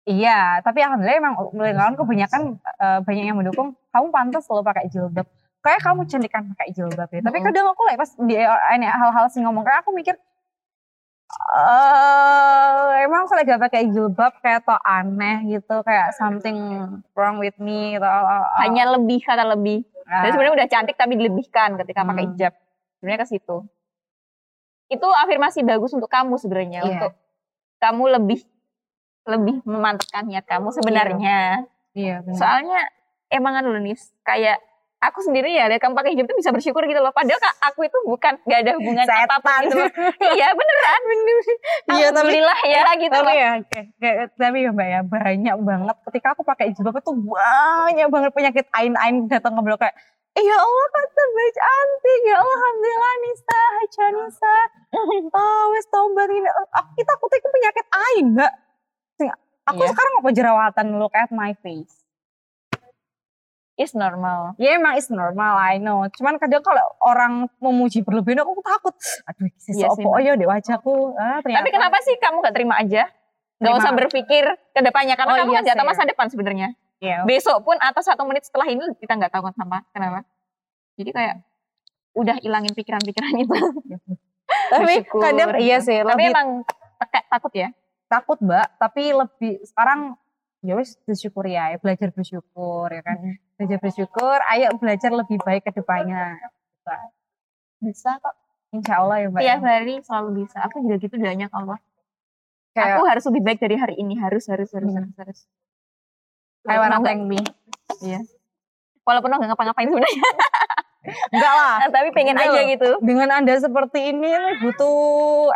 Iya, 0.04 0.60
tapi 0.60 0.80
alhamdulillah 0.80 1.18
emang 1.18 1.34
lingkungan 1.52 1.94
kebanyakan 1.96 2.40
eh, 2.56 2.98
banyak 3.02 3.24
yang 3.26 3.38
mendukung. 3.38 3.76
Kamu 3.90 4.08
pantas 4.08 4.44
loh 4.46 4.62
pakai 4.62 4.88
jilbab. 4.88 5.26
Kayak 5.60 5.80
kamu 5.84 6.00
cantik 6.08 6.32
kan 6.32 6.48
pakai 6.56 6.72
jilbab 6.72 7.08
ya. 7.10 7.20
Tapi 7.20 7.38
kadang 7.40 7.68
aku 7.68 7.82
like 7.84 8.00
pas 8.00 8.10
di 8.16 8.36
ini 8.38 8.86
hal-hal 8.88 9.28
sing 9.28 9.44
ngomong 9.44 9.60
kayak 9.60 9.84
aku 9.84 9.92
mikir 9.92 10.16
eh 11.30 13.06
emang 13.06 13.22
aku 13.22 13.38
lagi 13.38 13.54
gak 13.54 13.62
pakai 13.62 13.82
jilbab 13.90 14.34
kayak 14.42 14.66
to 14.66 14.74
aneh 14.82 15.46
gitu 15.46 15.76
kayak 15.86 16.10
something 16.18 16.58
wrong 17.14 17.38
with 17.38 17.54
me 17.58 17.94
gitu. 17.94 18.06
Hanya 18.58 18.96
lebih 18.96 19.22
kata 19.22 19.46
lebih. 19.46 19.86
Ah, 20.10 20.26
Dan 20.26 20.34
sebenarnya 20.34 20.54
udah 20.58 20.68
cantik 20.68 20.96
tapi 20.98 21.14
dilebihkan 21.14 21.78
ketika 21.78 22.02
pakai 22.02 22.24
Hmm. 22.26 22.32
hijab. 22.34 22.52
Sebenarnya 22.98 23.20
ke 23.22 23.28
situ. 23.30 23.56
Itu 24.90 25.06
afirmasi 25.06 25.62
bagus 25.62 25.94
untuk 25.94 26.10
kamu 26.10 26.34
sebenarnya. 26.34 26.80
Iya. 26.82 26.88
Untuk 26.98 27.12
kamu 27.78 28.04
lebih 28.18 28.40
lebih 29.24 29.60
memantapkan 29.62 30.24
niat 30.24 30.44
kamu 30.44 30.72
sebenarnya. 30.72 31.66
iya 31.92 32.20
benar. 32.20 32.36
Soalnya 32.36 32.80
emang 33.28 33.52
kan 33.52 33.64
loh 33.64 33.78
Nis, 33.78 34.14
kayak 34.20 34.58
aku 35.00 35.20
sendiri 35.20 35.48
ya 35.48 35.64
lihat 35.64 35.80
kamu 35.80 35.96
pakai 35.96 36.12
hijab 36.12 36.28
tuh 36.28 36.36
bisa 36.36 36.50
bersyukur 36.50 36.84
gitu 36.84 37.00
loh. 37.00 37.08
Padahal 37.10 37.36
Kak, 37.36 37.54
aku 37.62 37.84
itu 37.84 37.98
bukan 38.04 38.36
gak 38.44 38.58
ada 38.60 38.72
hubungan 38.76 39.04
apa 39.04 39.36
pun 39.38 39.60
gitu 39.64 39.76
loh. 39.76 39.90
iya 40.36 40.48
beneran. 40.52 41.00
Iya, 41.00 42.08
tapi- 42.12 42.20
Alhamdulillah 42.20 42.58
ya 42.62 42.80
gitu 42.96 43.12
tapi 43.12 43.24
loh. 43.24 43.34
ya, 43.34 43.50
kayak- 43.96 44.30
tapi 44.34 44.58
ya 44.60 44.70
mbak 44.70 44.88
ya 44.88 45.00
banyak 45.02 45.56
banget. 45.58 45.96
Ketika 46.04 46.28
aku 46.32 46.42
pakai 46.44 46.66
jilbab 46.70 46.96
itu 46.96 47.12
banyak 47.16 48.08
banget 48.08 48.30
penyakit 48.30 48.64
ain-ain 48.70 49.24
datang 49.26 49.56
ke 49.56 49.62
blok 49.62 49.80
kayak, 49.80 49.96
eh 50.30 50.42
ya 50.42 50.56
Allah 50.56 50.86
kata 50.90 51.22
baik 51.26 51.54
cantik, 51.54 52.20
ya 52.22 52.36
Allah 52.36 52.54
alhamdulillah 52.54 53.14
Nisa, 53.20 53.60
Haja 53.72 54.04
Nisa, 54.14 54.56
oh 55.34 55.64
wes 55.72 55.86
tobat 55.88 56.28
ini. 56.28 56.46
Aku 56.76 56.90
kita 56.94 57.12
aku 57.14 57.24
tuh 57.26 57.50
penyakit 57.50 57.86
ain 57.90 58.26
mbak. 58.36 58.52
Aku 59.66 59.76
Iya. 59.78 59.90
sekarang 59.90 60.14
apa 60.16 60.28
jerawatan 60.30 60.86
look 60.96 61.12
at 61.12 61.28
my 61.28 61.52
face. 61.54 61.92
Is 63.74 63.92
normal. 63.92 64.52
Ya 64.56 64.76
emang 64.76 64.92
is 64.94 65.08
normal, 65.08 65.56
I 65.56 65.76
know. 65.76 66.04
Cuman 66.10 66.36
kadang 66.36 66.60
kalau 66.60 66.84
orang 67.00 67.32
memuji 67.56 68.00
berlebihan 68.00 68.40
aku 68.40 68.60
takut. 68.60 68.92
Aduh, 69.26 69.48
Iya 69.48 69.88
sih, 69.88 70.04
opo 70.04 70.16
ya 70.16 70.32
di 70.34 70.44
wajahku. 70.44 71.12
Ah, 71.14 71.40
ternyata. 71.40 71.64
Tapi 71.64 71.70
kenapa 71.72 71.96
sih 72.00 72.14
kamu 72.14 72.36
gak 72.40 72.54
terima 72.54 72.76
aja? 72.76 73.08
Gak 73.56 73.64
Terima. 73.66 73.76
usah 73.78 73.92
berpikir 73.94 74.44
ke 74.70 74.80
depannya 74.80 75.14
karena 75.14 75.32
Oh, 75.32 75.38
kamu 75.38 75.50
iya 75.54 75.60
kan 75.66 75.76
sih. 75.78 75.84
masa 75.86 76.02
depan 76.04 76.28
sebenarnya. 76.28 76.68
Iya. 76.98 77.24
besok 77.24 77.64
pun 77.64 77.80
atau 77.80 78.04
satu 78.04 78.28
menit 78.28 78.44
setelah 78.44 78.68
ini 78.68 78.84
kita 78.94 79.16
nggak 79.16 79.32
tahu 79.32 79.48
kenapa 79.48 79.88
kenapa 79.88 80.20
jadi 80.92 81.10
kayak 81.10 81.34
udah 82.12 82.36
ilangin 82.40 82.76
pikiran-pikiran 82.76 83.40
itu 83.40 83.56
Tapi 84.68 85.00
Bersyukur, 85.00 85.20
kadang 85.24 85.56
iya 85.56 85.80
sih 85.80 85.96
tapi 85.96 86.12
lebih 86.12 86.26
emang 86.28 86.48
takut 87.32 87.52
ya 87.56 87.72
takut 88.10 88.42
mbak. 88.42 88.66
Tapi 88.76 89.14
lebih 89.14 89.62
sekarang 89.64 90.18
ya 90.60 90.74
wis 90.74 90.98
bersyukur 91.06 91.46
ya, 91.46 91.72
belajar 91.78 92.10
bersyukur 92.10 92.90
ya 92.90 93.00
kan. 93.00 93.16
Belajar 93.54 93.78
bersyukur, 93.78 94.36
ayo 94.50 94.74
belajar 94.76 95.14
lebih 95.14 95.38
baik 95.40 95.62
ke 95.62 95.72
depannya. 95.72 96.36
Bisa. 96.76 96.96
Bisa 97.80 98.10
kok. 98.18 98.34
Insya 98.70 98.94
Allah 98.98 99.16
ya 99.18 99.28
mbak. 99.28 99.40
tiap 99.40 99.60
hari 99.62 99.94
selalu 99.98 100.28
bisa 100.42 100.58
aku 100.62 100.78
juga 100.82 100.96
gitu 100.98 101.14
doanya 101.14 101.46
ke 101.46 101.56
Allah 101.56 101.78
Kayak 102.70 102.86
aku 102.94 103.02
harus 103.02 103.24
lebih 103.26 103.42
baik 103.42 103.58
dari 103.58 103.74
hari 103.74 103.94
ini 103.98 104.14
harus 104.14 104.46
harus 104.46 104.70
harus 104.70 104.86
Hmm. 104.86 105.10
harus 105.10 105.14
harus 105.18 105.38
I 106.62 106.78
wanna 106.78 107.02
thank 107.02 107.26
me. 107.26 107.42
Iya. 107.98 108.22
Walaupun 109.02 109.26
nggak 109.26 109.50
ngapa-ngapain 109.50 109.90
sebenarnya, 109.90 110.22
Enggak 111.34 111.54
lah. 111.56 111.74
tapi 111.98 112.08
pengen 112.14 112.36
Enggak 112.38 112.46
aja 112.46 112.60
loh. 112.62 112.68
gitu. 112.70 112.90
Dengan 113.02 113.28
anda 113.32 113.54
seperti 113.58 114.14
ini 114.14 114.30
butuh 114.62 114.94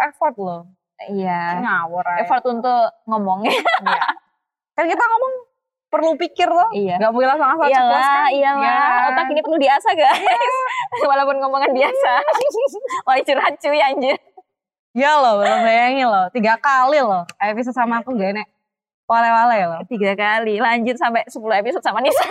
effort 0.03 0.35
loh. 0.35 0.63
Iya. 1.03 1.61
Ngawur 1.61 2.05
aja. 2.07 2.21
Effort 2.23 2.45
untuk 2.47 2.85
ngomongnya. 3.11 3.55
Iya. 3.55 4.05
Kan 4.77 4.91
kita 4.91 5.05
ngomong 5.07 5.33
perlu 5.95 6.11
pikir 6.19 6.49
loh. 6.51 6.71
Iya. 6.75 6.99
Gak 6.99 7.15
boleh 7.15 7.31
langsung 7.31 7.47
asal 7.55 7.71
ceplos 7.71 8.03
kan. 8.03 8.27
iyalah. 8.35 8.63
Iya. 8.67 9.09
Otak 9.15 9.27
ini 9.31 9.41
perlu 9.47 9.59
diasah 9.63 9.95
guys. 9.95 10.23
Walaupun 11.11 11.37
ngomongan 11.39 11.71
biasa. 11.71 12.13
Wah 13.07 13.19
curhat 13.23 13.55
cuy 13.63 13.79
anjir. 13.79 14.19
Ya 14.95 15.19
loh, 15.19 15.43
lo 15.43 15.55
bayangin 15.63 16.07
loh. 16.11 16.27
Tiga 16.35 16.59
kali 16.59 16.99
loh. 16.99 17.23
Episode 17.39 17.75
sama 17.75 18.03
aku 18.03 18.15
gak 18.19 18.35
enak. 18.35 18.49
Wale-wale 19.07 19.59
loh. 19.71 19.83
Tiga 19.87 20.19
kali. 20.19 20.59
Lanjut 20.59 20.99
sampai 20.99 21.23
10 21.31 21.39
episode 21.63 21.85
sama 21.87 22.03
Nisa. 22.03 22.27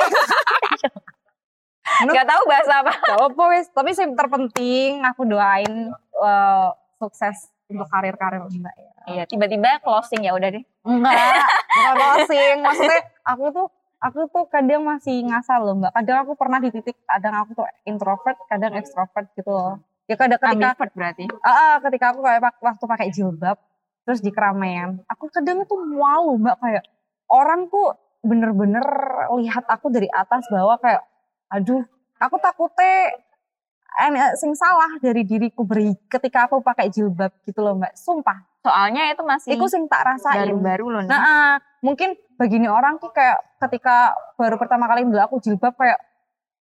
Gak 2.03 2.27
tahu 2.27 2.43
bahasa 2.47 2.83
apa. 2.83 2.91
Gak 2.99 3.15
apa-apa 3.15 3.43
wes. 3.55 3.71
Tapi 3.71 3.95
yang 3.95 4.11
terpenting 4.19 5.07
aku 5.07 5.23
doain 5.23 5.91
eh, 6.19 6.69
sukses 6.99 7.52
untuk 7.73 7.89
karir-karir 7.89 8.41
mbak 8.45 8.75
ya. 8.77 8.91
Iya, 9.03 9.23
tiba-tiba 9.27 9.83
closing 9.83 10.23
ya 10.23 10.31
udah 10.31 10.49
deh. 10.53 10.63
Enggak, 10.87 11.13
bukan 11.75 11.93
closing. 11.99 12.55
Maksudnya 12.63 12.99
aku 13.27 13.45
tuh 13.51 13.67
aku 13.99 14.19
tuh 14.31 14.43
kadang 14.47 14.81
masih 14.87 15.25
ngasal 15.27 15.59
loh 15.65 15.75
mbak. 15.75 15.91
Kadang 15.91 16.17
aku 16.23 16.33
pernah 16.39 16.59
di 16.63 16.69
titik, 16.71 16.95
kadang 17.03 17.35
aku 17.43 17.51
tuh 17.57 17.67
introvert, 17.83 18.37
kadang 18.47 18.71
extrovert 18.79 19.27
gitu 19.35 19.51
loh. 19.51 19.81
Ya 20.07 20.15
kadang 20.19 20.39
ketika 20.39 20.75
Ambivert 20.75 20.91
berarti. 20.95 21.25
Ah, 21.41 21.51
ah, 21.51 21.73
ketika 21.83 22.05
aku 22.15 22.19
kayak 22.23 22.41
waktu 22.59 22.83
pakai 22.85 23.07
jilbab 23.11 23.57
terus 24.03 24.19
di 24.19 24.35
keramaian, 24.35 24.99
aku 25.07 25.31
kadang 25.31 25.63
itu 25.63 25.75
malu 25.79 26.35
mbak 26.35 26.59
kayak 26.59 26.83
orang 27.31 27.71
tuh 27.71 27.95
bener-bener 28.23 28.83
lihat 29.39 29.67
aku 29.67 29.91
dari 29.91 30.07
atas 30.11 30.47
bawah 30.47 30.79
kayak, 30.79 31.03
aduh, 31.51 31.83
aku 32.19 32.35
takutnya 32.39 33.15
eh, 33.95 34.33
sing 34.35 34.51
salah 34.53 34.97
dari 34.97 35.21
diriku 35.21 35.61
beri 35.63 35.93
ketika 36.07 36.45
aku 36.45 36.59
pakai 36.59 36.89
jilbab 36.89 37.29
gitu 37.43 37.61
loh 37.61 37.77
mbak, 37.77 37.93
sumpah. 37.93 38.41
Soalnya 38.63 39.11
itu 39.11 39.21
masih 39.21 39.53
Iku 39.53 39.67
sing 39.67 39.85
tak 39.85 40.07
rasain. 40.07 40.47
baru-baru 40.47 40.85
loh. 40.87 41.01
Nah, 41.03 41.19
ah, 41.19 41.53
mungkin 41.83 42.15
begini 42.39 42.65
orang 42.65 42.95
tuh 42.97 43.11
kayak 43.11 43.37
ketika 43.59 44.15
baru 44.35 44.55
pertama 44.55 44.87
kali 44.87 45.03
dulu 45.03 45.19
aku 45.19 45.37
jilbab 45.39 45.75
kayak 45.75 45.99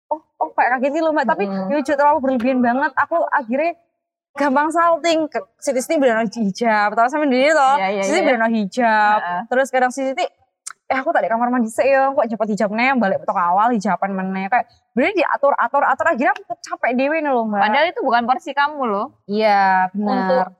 oh 0.07 0.21
oh 0.39 0.49
kayak 0.55 0.79
kaget 0.79 0.95
gitu 0.95 1.03
loh 1.03 1.11
mbak 1.11 1.27
tapi 1.27 1.43
Mm. 1.43 1.67
ya 1.73 1.83
terlalu 1.83 2.19
berlebihan 2.23 2.63
banget 2.63 2.91
aku 2.95 3.17
akhirnya 3.27 3.75
gampang 4.37 4.69
salting 4.69 5.25
ke 5.27 5.41
si 5.57 5.73
Siti 5.75 5.97
benar 5.97 6.21
hijab 6.23 6.93
tahu 6.93 7.07
sama 7.09 7.25
dia 7.25 7.51
toh 7.51 7.75
Iya, 7.75 7.87
iya, 7.91 8.01
si 8.05 8.11
Siti 8.13 8.29
iya. 8.29 8.47
hijab 8.47 9.19
terus 9.49 9.67
kadang 9.67 9.91
si 9.91 10.05
Siti 10.05 10.23
eh 10.87 10.95
aku 10.95 11.11
tadi 11.11 11.27
kamar 11.27 11.47
mandi 11.47 11.67
sih 11.67 11.83
ya 11.83 12.09
kok 12.09 12.25
cepet 12.25 12.47
hijabnya 12.49 12.95
balik 12.95 13.19
betok 13.19 13.35
awal 13.35 13.69
hijaban 13.69 14.11
mana 14.11 14.47
kayak 14.47 14.65
bener 14.91 15.11
diatur 15.13 15.51
atur 15.53 15.83
atur 15.83 16.07
akhirnya 16.07 16.31
aku 16.31 16.55
capek 16.57 16.91
dewe 16.93 17.19
nih 17.19 17.27
loh 17.27 17.43
mbak 17.45 17.59
Padahal 17.61 17.85
itu 17.85 17.99
bukan 18.01 18.23
porsi 18.23 18.51
kamu 18.51 18.81
loh. 18.83 19.07
iya 19.25 19.91
benar 19.91 20.55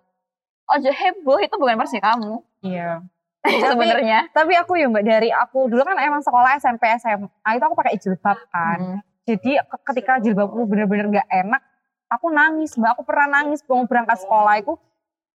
Ojo 0.67 0.91
heboh 0.91 1.39
itu 1.39 1.55
bukan 1.55 1.75
porsi 1.77 1.97
kamu. 1.97 2.43
iya 2.59 2.99
Sebenarnya. 3.47 4.27
tapi 4.29 4.51
aku 4.53 4.75
ya 4.75 4.85
mbak 4.85 5.01
dari 5.01 5.29
aku 5.29 5.65
dulu 5.65 5.79
kan 5.81 5.95
emang 5.97 6.19
sekolah 6.19 6.59
SMP 6.59 6.83
SMA 6.97 7.27
itu 7.49 7.63
aku 7.63 7.75
pakai 7.75 7.95
jilbab 7.95 8.35
kan 8.45 8.77
Hmm. 8.77 8.99
jadi 9.23 9.59
ke- 9.61 9.83
ketika 9.85 10.19
jilbabku 10.19 10.59
bener-bener 10.65 11.07
gak 11.13 11.27
enak 11.29 11.63
aku 12.05 12.27
nangis 12.29 12.75
mbak 12.75 12.91
aku 12.93 13.03
pernah 13.03 13.31
nangis 13.33 13.63
mau 13.63 13.79
berangkat 13.81 14.19
sekolah 14.19 14.55
itu 14.57 14.75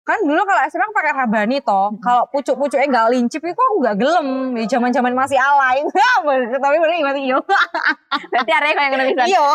kan 0.02 0.18
dulu 0.18 0.42
kalau 0.42 0.60
SMA 0.66 0.82
aku 0.82 0.94
pakai 0.94 1.12
rabani 1.14 1.56
toh 1.58 1.94
kalau 1.98 2.26
pucuk-pucuknya 2.28 2.90
gak 2.90 3.06
lincip 3.08 3.38
itu 3.38 3.54
aku 3.54 3.76
gak 3.80 3.94
gelem 3.94 4.26
ya 4.52 4.66
zaman-zaman 4.68 5.12
masih 5.12 5.38
alay 5.38 5.78
tapi 6.58 6.76
bener 6.76 6.96
gak 7.00 7.14
sih 7.14 7.30
Berarti 8.32 8.50
area 8.52 8.72
kayak 8.72 8.88
ngono 8.90 9.04
bisa. 9.08 9.22
iya 9.24 9.46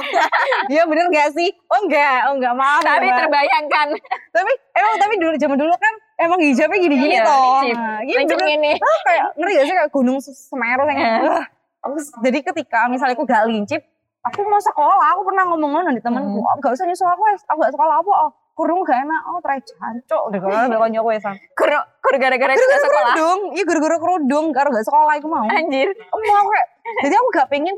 iya 0.70 0.84
bener 0.84 1.06
gak 1.10 1.30
sih 1.32 1.52
oh 1.52 1.80
enggak 1.84 2.18
oh 2.26 2.34
enggak 2.34 2.54
maaf 2.54 2.80
Tapi 2.80 3.08
terbayangkan. 3.08 3.88
tapi 4.30 4.52
emang 4.74 4.94
tapi 4.98 5.14
dulu 5.18 5.34
zaman 5.36 5.58
dulu 5.58 5.74
kan 5.74 5.94
emang 6.18 6.40
hijabnya 6.40 6.80
gini-gini 6.80 7.14
Iya, 7.14 7.24
toh 7.24 7.38
lincip. 7.62 7.76
Nah, 7.76 8.00
iya 8.02 8.16
Lincip 8.18 8.38
bener. 8.38 8.56
ini. 8.56 8.72
Ah, 8.74 9.00
kayak 9.04 9.26
ngeri 9.36 9.52
gak 9.54 9.66
sih 9.66 9.76
kayak 9.76 9.92
gunung 9.92 10.18
Semeru 10.18 10.84
yang 10.88 11.44
aku 11.78 11.94
jadi 12.22 12.40
ketika 12.42 12.80
misalnya 12.88 13.14
aku 13.14 13.24
gak 13.24 13.44
lincip 13.46 13.82
aku 14.24 14.40
mau 14.44 14.60
sekolah 14.60 15.12
aku 15.12 15.22
pernah 15.24 15.44
ngomong 15.46 15.72
ngono 15.74 15.90
di 15.92 16.00
temanku 16.00 16.40
Hmm. 16.40 16.48
oh, 16.48 16.56
gak 16.58 16.72
usah 16.72 16.84
nyusul 16.84 17.06
aku 17.06 17.20
aku 17.44 17.60
gak 17.60 17.74
sekolah 17.74 17.96
apa 17.98 18.12
oh 18.18 18.32
kurung 18.58 18.82
gak 18.82 18.98
enak 18.98 19.22
oh 19.30 19.38
try 19.38 19.62
jancuk 19.62 20.34
deh 20.34 20.40
kalau 20.42 20.58
ada 20.58 20.76
konco 20.76 21.02
wes 21.06 21.22
Kur, 21.54 21.70
kur 22.02 22.16
gara-gara 22.18 22.52
kita 22.52 22.66
sekolah. 22.76 23.14
kerudung 23.14 23.40
iya 23.54 23.64
gara-gara 23.64 23.98
kerudung 23.98 24.46
karo 24.50 24.74
gak 24.74 24.82
sekolah 24.82 25.14
aku 25.14 25.30
mau 25.30 25.46
Anjir. 25.46 25.94
aku 25.94 26.18
mau 26.26 26.46
kayak 26.50 26.68
jadi 27.00 27.16
aku 27.16 27.28
gak 27.32 27.48
pengen 27.48 27.76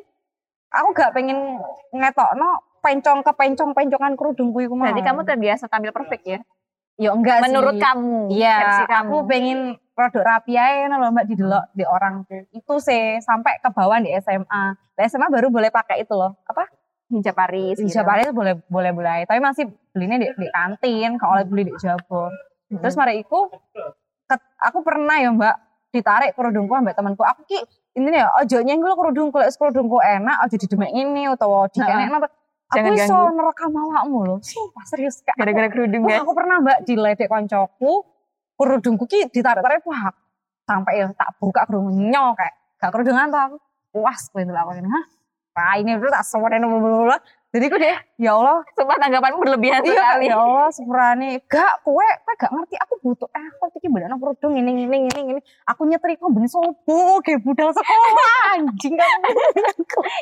aku 0.71 0.87
gak 0.95 1.11
pengen 1.11 1.37
ngetokno 1.91 2.49
pencong 2.79 3.19
ke 3.21 3.31
pencong 3.35 3.75
pencongan 3.75 4.15
kerudungku 4.15 4.63
iku 4.63 4.73
mau 4.73 4.87
Berarti 4.87 5.03
kamu 5.03 5.27
terbiasa 5.27 5.67
tampil 5.67 5.91
perfect 5.91 6.23
ya? 6.23 6.39
ya 6.95 7.11
enggak 7.11 7.43
Menurut 7.43 7.75
sih. 7.75 7.83
kamu. 7.83 8.27
Iya, 8.27 8.55
aku 8.87 9.23
pengen 9.23 9.59
produk 9.91 10.19
rapi 10.21 10.55
aja 10.55 10.91
loh 10.91 11.11
mbak 11.11 11.27
di 11.27 11.35
delok 11.35 11.71
di 11.71 11.83
orang 11.83 12.23
itu 12.27 12.73
sih 12.79 13.19
sampai 13.19 13.59
ke 13.59 13.67
bawah 13.67 13.99
di 13.99 14.11
SMA. 14.15 14.63
Di 14.95 15.07
SMA 15.07 15.27
baru 15.27 15.47
boleh 15.47 15.71
pakai 15.71 16.03
itu 16.03 16.11
loh 16.11 16.39
apa? 16.43 16.67
Hijab 17.09 17.35
Paris. 17.35 17.75
Hijab 17.81 18.05
gitu. 18.05 18.09
Paris 18.09 18.27
boleh 18.31 18.53
boleh 18.69 18.91
boleh. 18.93 19.19
Tapi 19.25 19.39
masih 19.41 19.65
belinya 19.91 20.17
di, 20.21 20.27
di 20.29 20.47
kantin, 20.53 21.17
kalau 21.17 21.41
beli 21.45 21.69
di 21.69 21.73
Jabon. 21.77 22.29
Hmm. 22.69 22.79
Terus 22.81 22.95
mari 22.95 23.21
iku 23.21 23.49
ket- 24.29 24.49
aku 24.61 24.85
pernah 24.85 25.17
ya 25.17 25.33
mbak 25.33 25.55
ditarik 25.89 26.37
kerudungku 26.37 26.73
ambek 26.73 26.93
temanku. 26.93 27.25
Aku 27.25 27.41
ki 27.49 27.57
ini 27.97 28.13
ya 28.13 28.29
ojo 28.39 28.57
nyenggol 28.61 28.93
kerudungku, 28.93 29.41
lek 29.41 29.49
kerudungku 29.57 29.97
enak 29.97 30.45
ojo 30.45 30.55
didemek 30.55 30.91
ini 30.93 31.25
utawa 31.27 31.65
dikenek 31.67 32.13
apa. 32.13 32.29
Aku 32.69 32.77
Jangan 32.77 32.93
iso 32.93 33.09
ganggu. 33.17 33.33
nerekam 33.33 33.73
awakmu 33.73 34.19
loh. 34.29 34.39
Sumpah 34.45 34.85
serius 34.85 35.25
kak. 35.25 35.33
Gara-gara 35.33 35.73
kerudung 35.73 36.05
guys. 36.05 36.21
aku 36.21 36.37
pernah 36.37 36.61
mbak 36.61 36.77
di 36.85 36.93
ledek 36.93 37.25
koncoku, 37.25 38.05
kerudungku 38.53 39.09
ki 39.09 39.33
ditarik-tarik 39.33 39.81
wah 39.89 40.13
sampai 40.69 41.01
ya 41.01 41.09
tak 41.17 41.33
buka 41.41 41.65
kerudungnya 41.65 42.37
kayak 42.37 42.53
gak 42.77 42.91
kerudungan 42.93 43.33
tuh 43.33 43.41
aku 43.41 43.57
puas 43.89 44.21
gue 44.29 44.45
itu 44.45 44.53
lakuin 44.53 44.85
hah 44.85 45.05
Wah 45.59 45.75
ini 45.75 45.91
dulu 45.93 46.07
tak 46.07 46.23
semuanya 46.23 46.63
bla 46.63 47.19
Jadi 47.49 47.65
aku 47.65 47.81
deh, 47.81 47.97
ya 48.15 48.31
Allah, 48.31 48.61
Sumpah 48.71 48.93
tanggapanmu 48.95 49.41
berlebihan 49.41 49.81
iya 49.81 49.89
sekali. 49.91 50.29
ya 50.29 50.37
Allah 50.37 50.69
sepurane. 50.69 51.41
Gak, 51.43 51.81
kue, 51.81 52.05
kue 52.21 52.33
gak 52.37 52.51
ngerti 52.53 52.77
aku 52.77 52.93
butuh 53.01 53.25
effort 53.27 53.73
iki 53.73 53.89
bener 53.89 54.13
kerudung 54.13 54.53
ini 54.53 54.69
ini 54.77 55.09
ini 55.09 55.19
ini. 55.27 55.41
Aku 55.65 55.81
nyetrika 55.83 56.29
ben 56.29 56.45
sobo 56.45 57.17
kayak 57.19 57.41
budal 57.41 57.73
sekolah 57.73 58.53
anjing 58.53 58.93
kan. 58.93 59.19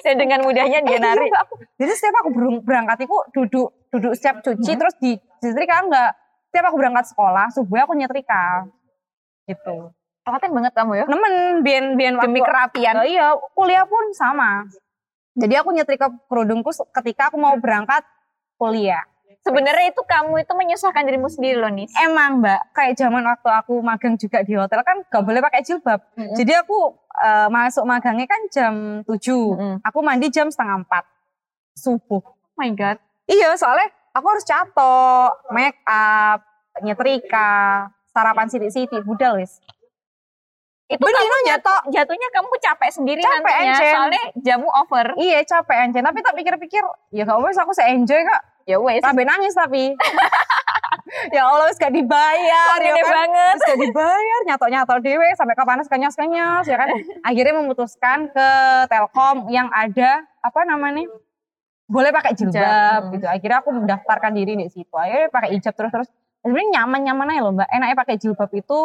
Dan 0.01 0.15
dengan 0.17 0.39
mudahnya 0.41 0.79
dia 0.79 0.95
Eh, 0.95 1.03
narik. 1.03 1.27
iya, 1.27 1.43
aku. 1.43 1.53
Jadi 1.75 1.91
setiap 1.91 2.15
aku 2.17 2.29
berang- 2.31 2.63
berangkat 2.63 2.97
itu 3.03 3.17
duduk 3.35 3.67
duduk 3.91 4.13
siap 4.15 4.39
cuci 4.39 4.63
Hmm. 4.65 4.79
terus 4.79 4.95
di 4.95 5.11
nyetrika 5.43 5.83
enggak. 5.83 6.11
Setiap 6.47 6.65
aku 6.65 6.77
berangkat 6.79 7.05
sekolah 7.07 7.45
subuh 7.51 7.83
aku 7.83 7.91
nyetrika. 7.93 8.71
Gitu. 9.43 9.91
Telaten 10.23 10.51
banget 10.53 10.71
kamu 10.71 10.91
ya. 10.95 11.05
Nemen 11.05 11.33
bian 11.59 11.85
bian 11.93 12.15
Demi 12.17 12.39
waktu 12.39 12.47
kerapian. 12.47 12.93
Oh, 12.93 13.03
iya, 13.03 13.27
kuliah 13.51 13.83
pun 13.83 14.07
sama. 14.11 14.63
Jadi 15.37 15.53
aku 15.53 15.69
nyetrika 15.69 16.09
kerudungku 16.25 16.73
ketika 16.73 17.29
aku 17.29 17.37
mau 17.37 17.53
berangkat 17.61 18.01
kuliah. 18.57 19.05
Sebenarnya 19.45 19.95
itu 19.95 20.01
kamu 20.03 20.43
itu 20.43 20.53
menyusahkan 20.57 21.07
dirimu 21.07 21.29
sendiri 21.31 21.61
loh 21.61 21.71
Nis. 21.71 21.93
Emang 21.95 22.43
mbak, 22.43 22.73
kayak 22.75 22.99
zaman 22.99 23.23
waktu 23.23 23.47
aku 23.47 23.79
magang 23.79 24.19
juga 24.19 24.43
di 24.43 24.57
hotel 24.57 24.83
kan 24.83 25.05
gak 25.07 25.23
boleh 25.23 25.39
pakai 25.39 25.63
jilbab. 25.63 26.03
Mm-mm. 26.19 26.35
Jadi 26.35 26.51
aku 26.57 26.99
eh, 27.21 27.47
masuk 27.47 27.87
magangnya 27.87 28.27
kan 28.27 28.41
jam 28.51 28.73
7. 29.07 29.13
Mm-mm. 29.15 29.73
Aku 29.87 30.03
mandi 30.03 30.27
jam 30.33 30.51
setengah 30.51 30.83
4 30.83 31.79
subuh. 31.79 32.19
Oh 32.25 32.57
my 32.59 32.73
god. 32.75 32.97
Iya, 33.29 33.55
soalnya 33.55 33.87
aku 34.11 34.25
harus 34.25 34.43
catok, 34.43 35.31
make 35.53 35.79
up, 35.87 36.43
nyetrika, 36.81 37.87
sarapan 38.11 38.49
sidik-sidik, 38.49 39.05
budal 39.05 39.37
wis. 39.37 39.61
Itu 40.87 41.03
Bener, 41.03 41.19
kamu 41.19 41.37
jatuh, 41.51 41.79
jatuhnya 41.91 42.29
kamu 42.31 42.47
capek 42.63 42.89
sendiri 42.95 43.19
Capek, 43.19 43.43
nantinya. 43.43 43.75
Encen. 43.75 43.91
Soalnya 43.91 44.23
jamu 44.39 44.69
over. 44.71 45.07
Iya, 45.19 45.43
capek 45.43 45.77
anjir. 45.83 45.99
Tapi 45.99 46.19
tak 46.23 46.33
pikir-pikir, 46.39 46.83
ya 47.11 47.27
gak 47.27 47.43
wes 47.43 47.59
aku 47.59 47.75
se-enjoy 47.75 48.23
kak. 48.23 48.41
Ya 48.63 48.79
wes. 48.79 49.03
Sampai 49.03 49.27
nangis 49.27 49.51
tapi. 49.51 49.91
ya 51.35 51.43
Allah 51.43 51.71
gak 51.75 51.91
dibayar 51.91 52.79
Kok 52.79 52.83
ya 52.83 52.93
kan 53.03 53.07
banget. 53.19 53.55
Gak 53.63 53.79
dibayar 53.83 54.39
nyatok-nyatok 54.47 54.97
dewe 55.03 55.27
sampai 55.35 55.55
kepanas 55.55 55.87
kenyas 55.87 56.15
kenyas 56.15 56.65
ya 56.67 56.77
kan 56.79 56.89
akhirnya 57.23 57.53
memutuskan 57.59 58.31
ke 58.31 58.49
Telkom 58.91 59.47
yang 59.51 59.71
ada 59.71 60.23
apa 60.43 60.61
namanya 60.67 61.07
boleh 61.87 62.11
pakai 62.11 62.35
jilbab 62.35 62.59
Hijab. 62.59 63.01
gitu 63.15 63.25
akhirnya 63.31 63.57
aku 63.63 63.69
mendaftarkan 63.71 64.31
diri 64.35 64.59
di 64.59 64.67
situ 64.67 64.91
akhirnya 64.91 65.31
pakai 65.31 65.55
hijab 65.55 65.71
terus 65.71 65.91
terus 65.95 66.09
sebenarnya 66.43 66.83
nyaman 66.83 66.99
nyaman 67.07 67.27
aja 67.31 67.41
loh 67.47 67.53
mbak 67.55 67.69
enaknya 67.71 67.95
pakai 67.95 68.15
jilbab 68.19 68.51
itu 68.51 68.79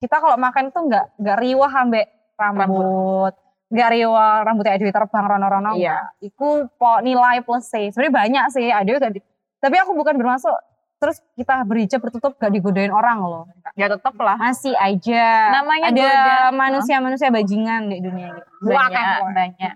kita 0.00 0.16
kalau 0.16 0.36
makan 0.36 0.72
itu 0.72 0.80
nggak 0.80 1.04
nggak 1.20 1.36
riwah 1.38 1.72
ambek 1.76 2.06
rambut 2.34 3.36
nggak 3.70 3.90
riwah 3.92 4.42
rambutnya 4.42 4.74
Dewi 4.74 4.90
terbang 4.90 5.22
rono-rono 5.22 5.76
Iya. 5.76 6.10
Iku 6.18 6.66
po 6.74 6.98
nilai 6.98 7.38
plus 7.40 7.68
sih. 7.68 7.92
Sebenarnya 7.92 8.14
banyak 8.16 8.44
sih, 8.50 8.66
ada 8.66 8.82
juga 8.82 9.12
di- 9.12 9.22
Tapi 9.60 9.76
aku 9.76 9.92
bukan 9.92 10.16
bermasuk 10.16 10.50
terus 10.96 11.20
kita 11.32 11.62
berhijab 11.62 11.96
bertutup 11.96 12.34
gak 12.34 12.50
digodain 12.50 12.90
orang 12.90 13.20
loh. 13.20 13.44
Ya 13.72 13.86
tetep 13.86 14.12
lah. 14.16 14.36
Masih 14.36 14.74
aja 14.74 15.52
Namanya 15.54 15.92
ada 15.92 16.08
manusia-manusia 16.50 17.28
bajingan 17.30 17.88
di 17.88 18.00
dunia 18.00 18.34
gitu. 18.34 18.48
Banyak, 18.66 18.90
Bukan. 19.22 19.32
banyak. 19.32 19.74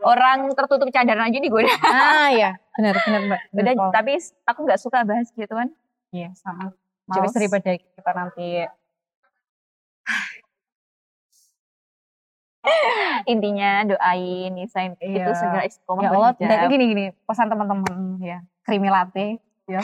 Orang 0.00 0.38
tertutup 0.52 0.88
cadar 0.88 1.18
aja 1.18 1.36
digoda. 1.36 1.68
Ah 1.82 2.28
iya, 2.30 2.56
benar 2.72 2.96
benar 2.98 3.20
Mbak. 3.22 3.40
Benar, 3.56 3.64
Udah, 3.66 3.74
Pol. 3.74 3.90
tapi 3.92 4.12
aku 4.44 4.58
nggak 4.62 4.80
suka 4.80 4.98
bahas 5.02 5.28
gitu 5.30 5.50
kan. 5.50 5.68
Iya, 6.08 6.30
sama. 6.34 6.72
Males. 7.04 7.12
Coba 7.12 7.28
daripada 7.34 7.70
kita 7.74 8.10
nanti 8.12 8.46
Intinya 13.32 13.86
doain 13.86 14.50
Nisa 14.54 14.86
itu 14.86 14.98
Iya. 15.02 15.32
segera 15.34 15.62
istiqomah 15.66 16.02
ya 16.02 16.10
Allah, 16.12 16.32
dan 16.38 16.58
gini 16.70 16.84
gini, 16.92 17.04
pesan 17.24 17.46
teman-teman 17.50 18.18
ya, 18.22 18.42
krimilate 18.66 19.40
ya. 19.70 19.80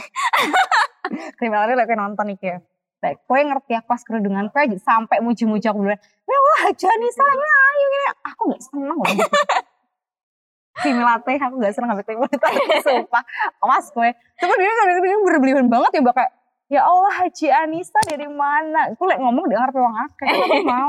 krimilate 1.39 1.75
lagi 1.75 1.95
nonton 1.95 2.35
nih 2.35 2.39
ya. 2.41 2.59
Like, 3.03 3.19
kowe 3.27 3.35
ngerti 3.35 3.75
aku 3.75 3.87
pas 3.91 4.03
kerudungan, 4.07 4.47
aja 4.55 4.79
sampai 4.79 5.19
muji-muji 5.19 5.67
aku 5.67 5.83
bilang, 5.83 5.99
ya 5.99 6.39
wah 6.39 6.71
Jani 6.71 7.09
saya 7.11 7.35
ayo 7.35 7.85
gini. 7.91 8.07
Aku 8.31 8.43
gak 8.47 8.63
seneng 8.63 8.95
loh. 8.95 9.03
Krimilate, 10.87 11.35
aku 11.43 11.55
gak 11.59 11.75
seneng 11.75 11.91
sampai 11.91 12.07
krimilate, 12.07 12.39
sumpah. 12.87 13.23
Awas 13.59 13.91
kowe. 13.91 14.07
Cuma 14.39 14.55
dia 14.55 14.71
kan 14.71 14.87
dia 15.03 15.19
berlebihan 15.19 15.67
banget 15.67 15.99
ya, 15.99 16.03
bakal 16.07 16.27
Ya 16.73 16.89
Allah 16.89 17.13
Haji 17.13 17.53
Anissa 17.53 18.01
dari 18.09 18.25
mana? 18.25 18.97
Aku 18.97 19.05
lek 19.05 19.21
ngomong 19.21 19.45
di 19.45 19.53
ngarep 19.53 19.77
wong 19.77 19.93
akeh. 19.93 20.25
Aku 20.25 20.57
mau. 20.73 20.89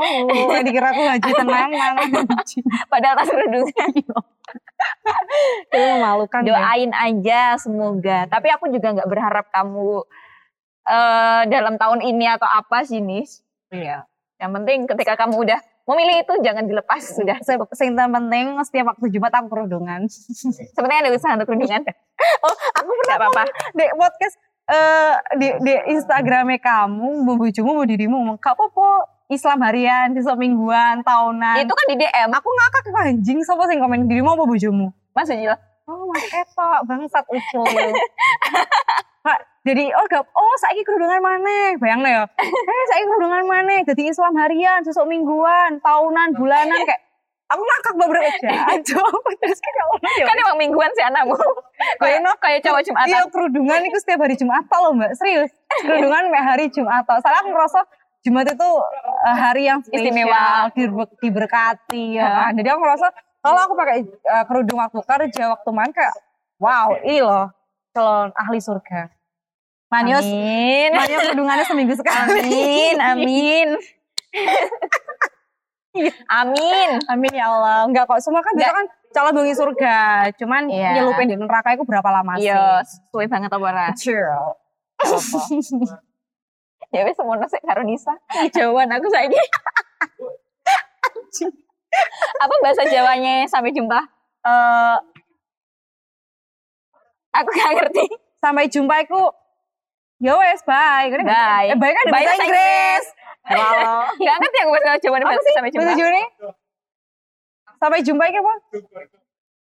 Dikira 0.64 0.96
aku 0.96 1.04
Haji 1.04 1.30
tenanan. 1.44 1.94
Haji. 2.24 2.60
Padahal 2.88 3.16
tas 3.20 3.28
kerudungnya. 3.28 3.86
Itu 5.68 5.76
memalukan. 5.76 6.40
ya. 6.40 6.56
Doain 6.56 6.92
aja 6.96 7.60
semoga. 7.60 8.32
Tapi 8.32 8.48
aku 8.48 8.72
juga 8.72 8.96
nggak 8.96 9.10
berharap 9.12 9.46
kamu 9.52 10.08
eh 10.84 11.42
dalam 11.48 11.76
tahun 11.76 12.00
ini 12.00 12.32
atau 12.32 12.48
apa 12.48 12.88
sih 12.88 13.04
Nis. 13.04 13.44
Iya. 13.68 14.08
Yang 14.40 14.52
penting 14.56 14.80
ketika 14.88 15.20
kamu 15.20 15.36
udah 15.36 15.60
memilih 15.84 16.24
itu 16.24 16.34
jangan 16.40 16.64
dilepas 16.64 17.04
sudah. 17.12 17.44
Se- 17.44 17.60
Sing 17.76 17.92
penting 17.92 18.56
setiap 18.64 18.96
waktu 18.96 19.12
Jumat 19.12 19.36
aku 19.36 19.52
kerudungan. 19.52 20.08
Sebenarnya 20.72 21.08
ada 21.08 21.12
usaha 21.12 21.36
untuk 21.36 21.52
kerudungan. 21.52 21.84
oh, 22.40 22.56
aku 22.72 22.88
pernah 22.88 23.16
Gak 23.16 23.20
apa-apa. 23.20 23.44
di 23.76 23.84
podcast 24.00 24.36
eh 24.64 25.14
di, 25.40 25.48
di 25.60 25.74
Instagramnya 25.96 26.60
kamu, 26.64 27.28
bu 27.28 27.32
bojomu, 27.36 27.72
bu 27.80 27.84
dirimu 27.84 28.16
ngomong, 28.24 28.40
Kak 28.40 28.56
Popo, 28.56 29.04
Islam 29.28 29.60
harian, 29.66 30.16
besok 30.16 30.40
mingguan, 30.40 31.04
tahunan. 31.04 31.64
Itu 31.64 31.74
kan 31.74 31.86
di 31.92 31.96
DM. 32.00 32.30
aku 32.32 32.48
ngakak 32.48 32.82
ke 32.88 32.92
anjing, 33.12 33.40
siapa 33.44 33.64
sing 33.68 33.84
komen 33.84 34.08
dirimu 34.08 34.36
apa 34.36 34.44
bojomu? 34.48 34.92
Maksudnya 35.14 35.60
Oh, 35.84 36.08
mas 36.08 36.24
ketok, 36.32 36.80
bangsat 36.88 37.26
ucul. 37.28 37.68
Kak, 39.24 39.40
jadi 39.68 39.92
oh 39.92 40.06
gak, 40.08 40.24
oh 40.32 40.56
saiki 40.64 40.84
kerudungan 40.84 41.20
mana? 41.20 41.76
Bayangno 41.76 42.08
ya. 42.08 42.24
Eh 42.72 42.84
saiki 42.88 43.06
kerudungan 43.08 43.44
mana? 43.44 43.84
Jadi 43.84 44.08
Islam 44.08 44.32
harian, 44.40 44.80
besok 44.80 45.08
mingguan, 45.12 45.84
tahunan, 45.84 46.40
bulanan 46.40 46.80
kayak 46.88 47.04
aku 47.52 47.62
ngakak 47.64 47.94
beberapa 48.00 48.48
aja. 48.48 49.04
Terus 49.44 49.60
kayak 49.60 49.76
ya 50.00 50.24
ya. 50.24 50.26
kan 50.28 50.38
emang 50.40 50.58
mingguan 50.60 50.92
sih 50.96 51.04
anakmu. 51.04 51.36
Kayak 51.98 52.20
kayak 52.38 52.60
cowok 52.62 52.80
Iya 52.82 52.88
Jumatan. 52.88 53.30
kerudungan 53.30 53.80
itu 53.84 53.98
setiap 54.00 54.20
hari 54.22 54.36
Jumat 54.36 54.64
loh 54.70 54.92
mbak 54.94 55.12
serius 55.16 55.52
kerudungan 55.84 56.24
hari 56.34 56.66
Jumat 56.68 57.04
soalnya 57.06 57.40
aku 57.40 57.50
ngerasa 57.50 57.80
Jumat 58.24 58.46
itu 58.48 58.70
eh, 59.28 59.36
hari 59.36 59.64
yang 59.68 59.80
spesial, 59.82 60.00
Istimewa. 60.00 60.72
diber- 60.72 61.16
diberkati 61.20 62.04
ya 62.16 62.48
kan. 62.48 62.52
jadi 62.56 62.68
aku 62.72 62.80
ngerasa 62.82 63.08
kalau 63.40 63.60
aku 63.62 63.74
pakai 63.76 63.98
eh, 64.04 64.44
kerudung 64.46 64.80
waktu 64.80 65.00
kerja 65.00 65.44
waktu 65.52 65.70
main 65.70 65.92
kayak 65.92 66.16
wow 66.58 66.96
ini 66.98 67.20
loh 67.20 67.52
calon 67.92 68.32
ahli 68.34 68.58
surga 68.58 69.12
Manius 69.88 70.26
Amin. 70.26 70.90
Manius 70.92 71.22
kerudungannya 71.24 71.66
seminggu 71.66 71.94
sekali 71.94 72.42
Amin, 72.42 72.96
amin. 72.98 73.68
amin. 76.28 76.90
amin 77.06 77.32
ya 77.32 77.46
Allah 77.48 77.86
enggak 77.86 78.06
kok 78.06 78.18
semua 78.18 78.40
kan 78.40 78.54
biasa 78.54 78.74
kan 78.74 78.86
calon 79.10 79.34
bengi 79.36 79.54
surga 79.54 79.98
cuman 80.36 80.66
Iya. 80.66 80.90
nyelupin 80.98 81.28
di 81.28 81.36
neraka 81.36 81.74
itu 81.74 81.84
berapa 81.84 82.10
lama 82.12 82.34
sih 82.36 82.50
Iya, 82.50 82.82
sesuai 82.82 83.28
banget 83.28 83.50
apa 83.50 83.62
ora? 83.64 83.88
Chill. 83.94 84.26
Ya 86.90 87.02
wis 87.04 87.14
semono 87.14 87.42
sik 87.44 87.62
karo 87.64 87.82
Nisa. 87.82 88.14
Jawaban 88.52 88.86
aku 88.88 89.10
saiki. 89.10 89.34
Apa 92.38 92.54
bahasa 92.62 92.86
Jawanya 92.86 93.50
sampai 93.50 93.74
jumpa? 93.74 93.98
Eh, 94.44 94.98
Aku 97.34 97.50
gak 97.50 97.72
ngerti. 97.76 98.06
sampai 98.38 98.70
jumpa 98.70 99.02
iku 99.02 99.26
ya 100.20 100.36
wes 100.36 100.62
bye 100.62 101.10
Bye. 101.18 101.72
eh, 101.72 101.78
bye 101.80 101.90
kan 101.90 102.06
Bye 102.06 102.14
bahasa 102.14 102.30
bahasa 102.30 102.44
Inggris 102.44 103.04
Walau. 103.44 104.08
Gak 104.28 104.36
ngerti 104.40 104.58
aku 104.64 104.72
bahasa 104.72 104.88
bahasa 105.28 105.44
sih? 105.44 105.54
sampai 105.56 105.72
jumpa. 105.72 105.84
bahasa 105.84 106.00
Juni? 106.00 106.24
Sampai 107.80 108.00
jumpa 108.00 108.24
iki 108.32 108.40
apa? 108.40 108.54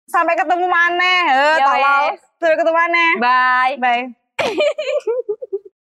Sampai 0.06 0.34
ketemu 0.38 0.66
mana 0.70 1.14
eh 1.34 1.58
Ya 1.58 1.66
sampai 2.38 2.58
ketemu 2.62 2.78
mana 2.78 3.06
Bye. 3.18 3.74
bye 3.82 4.04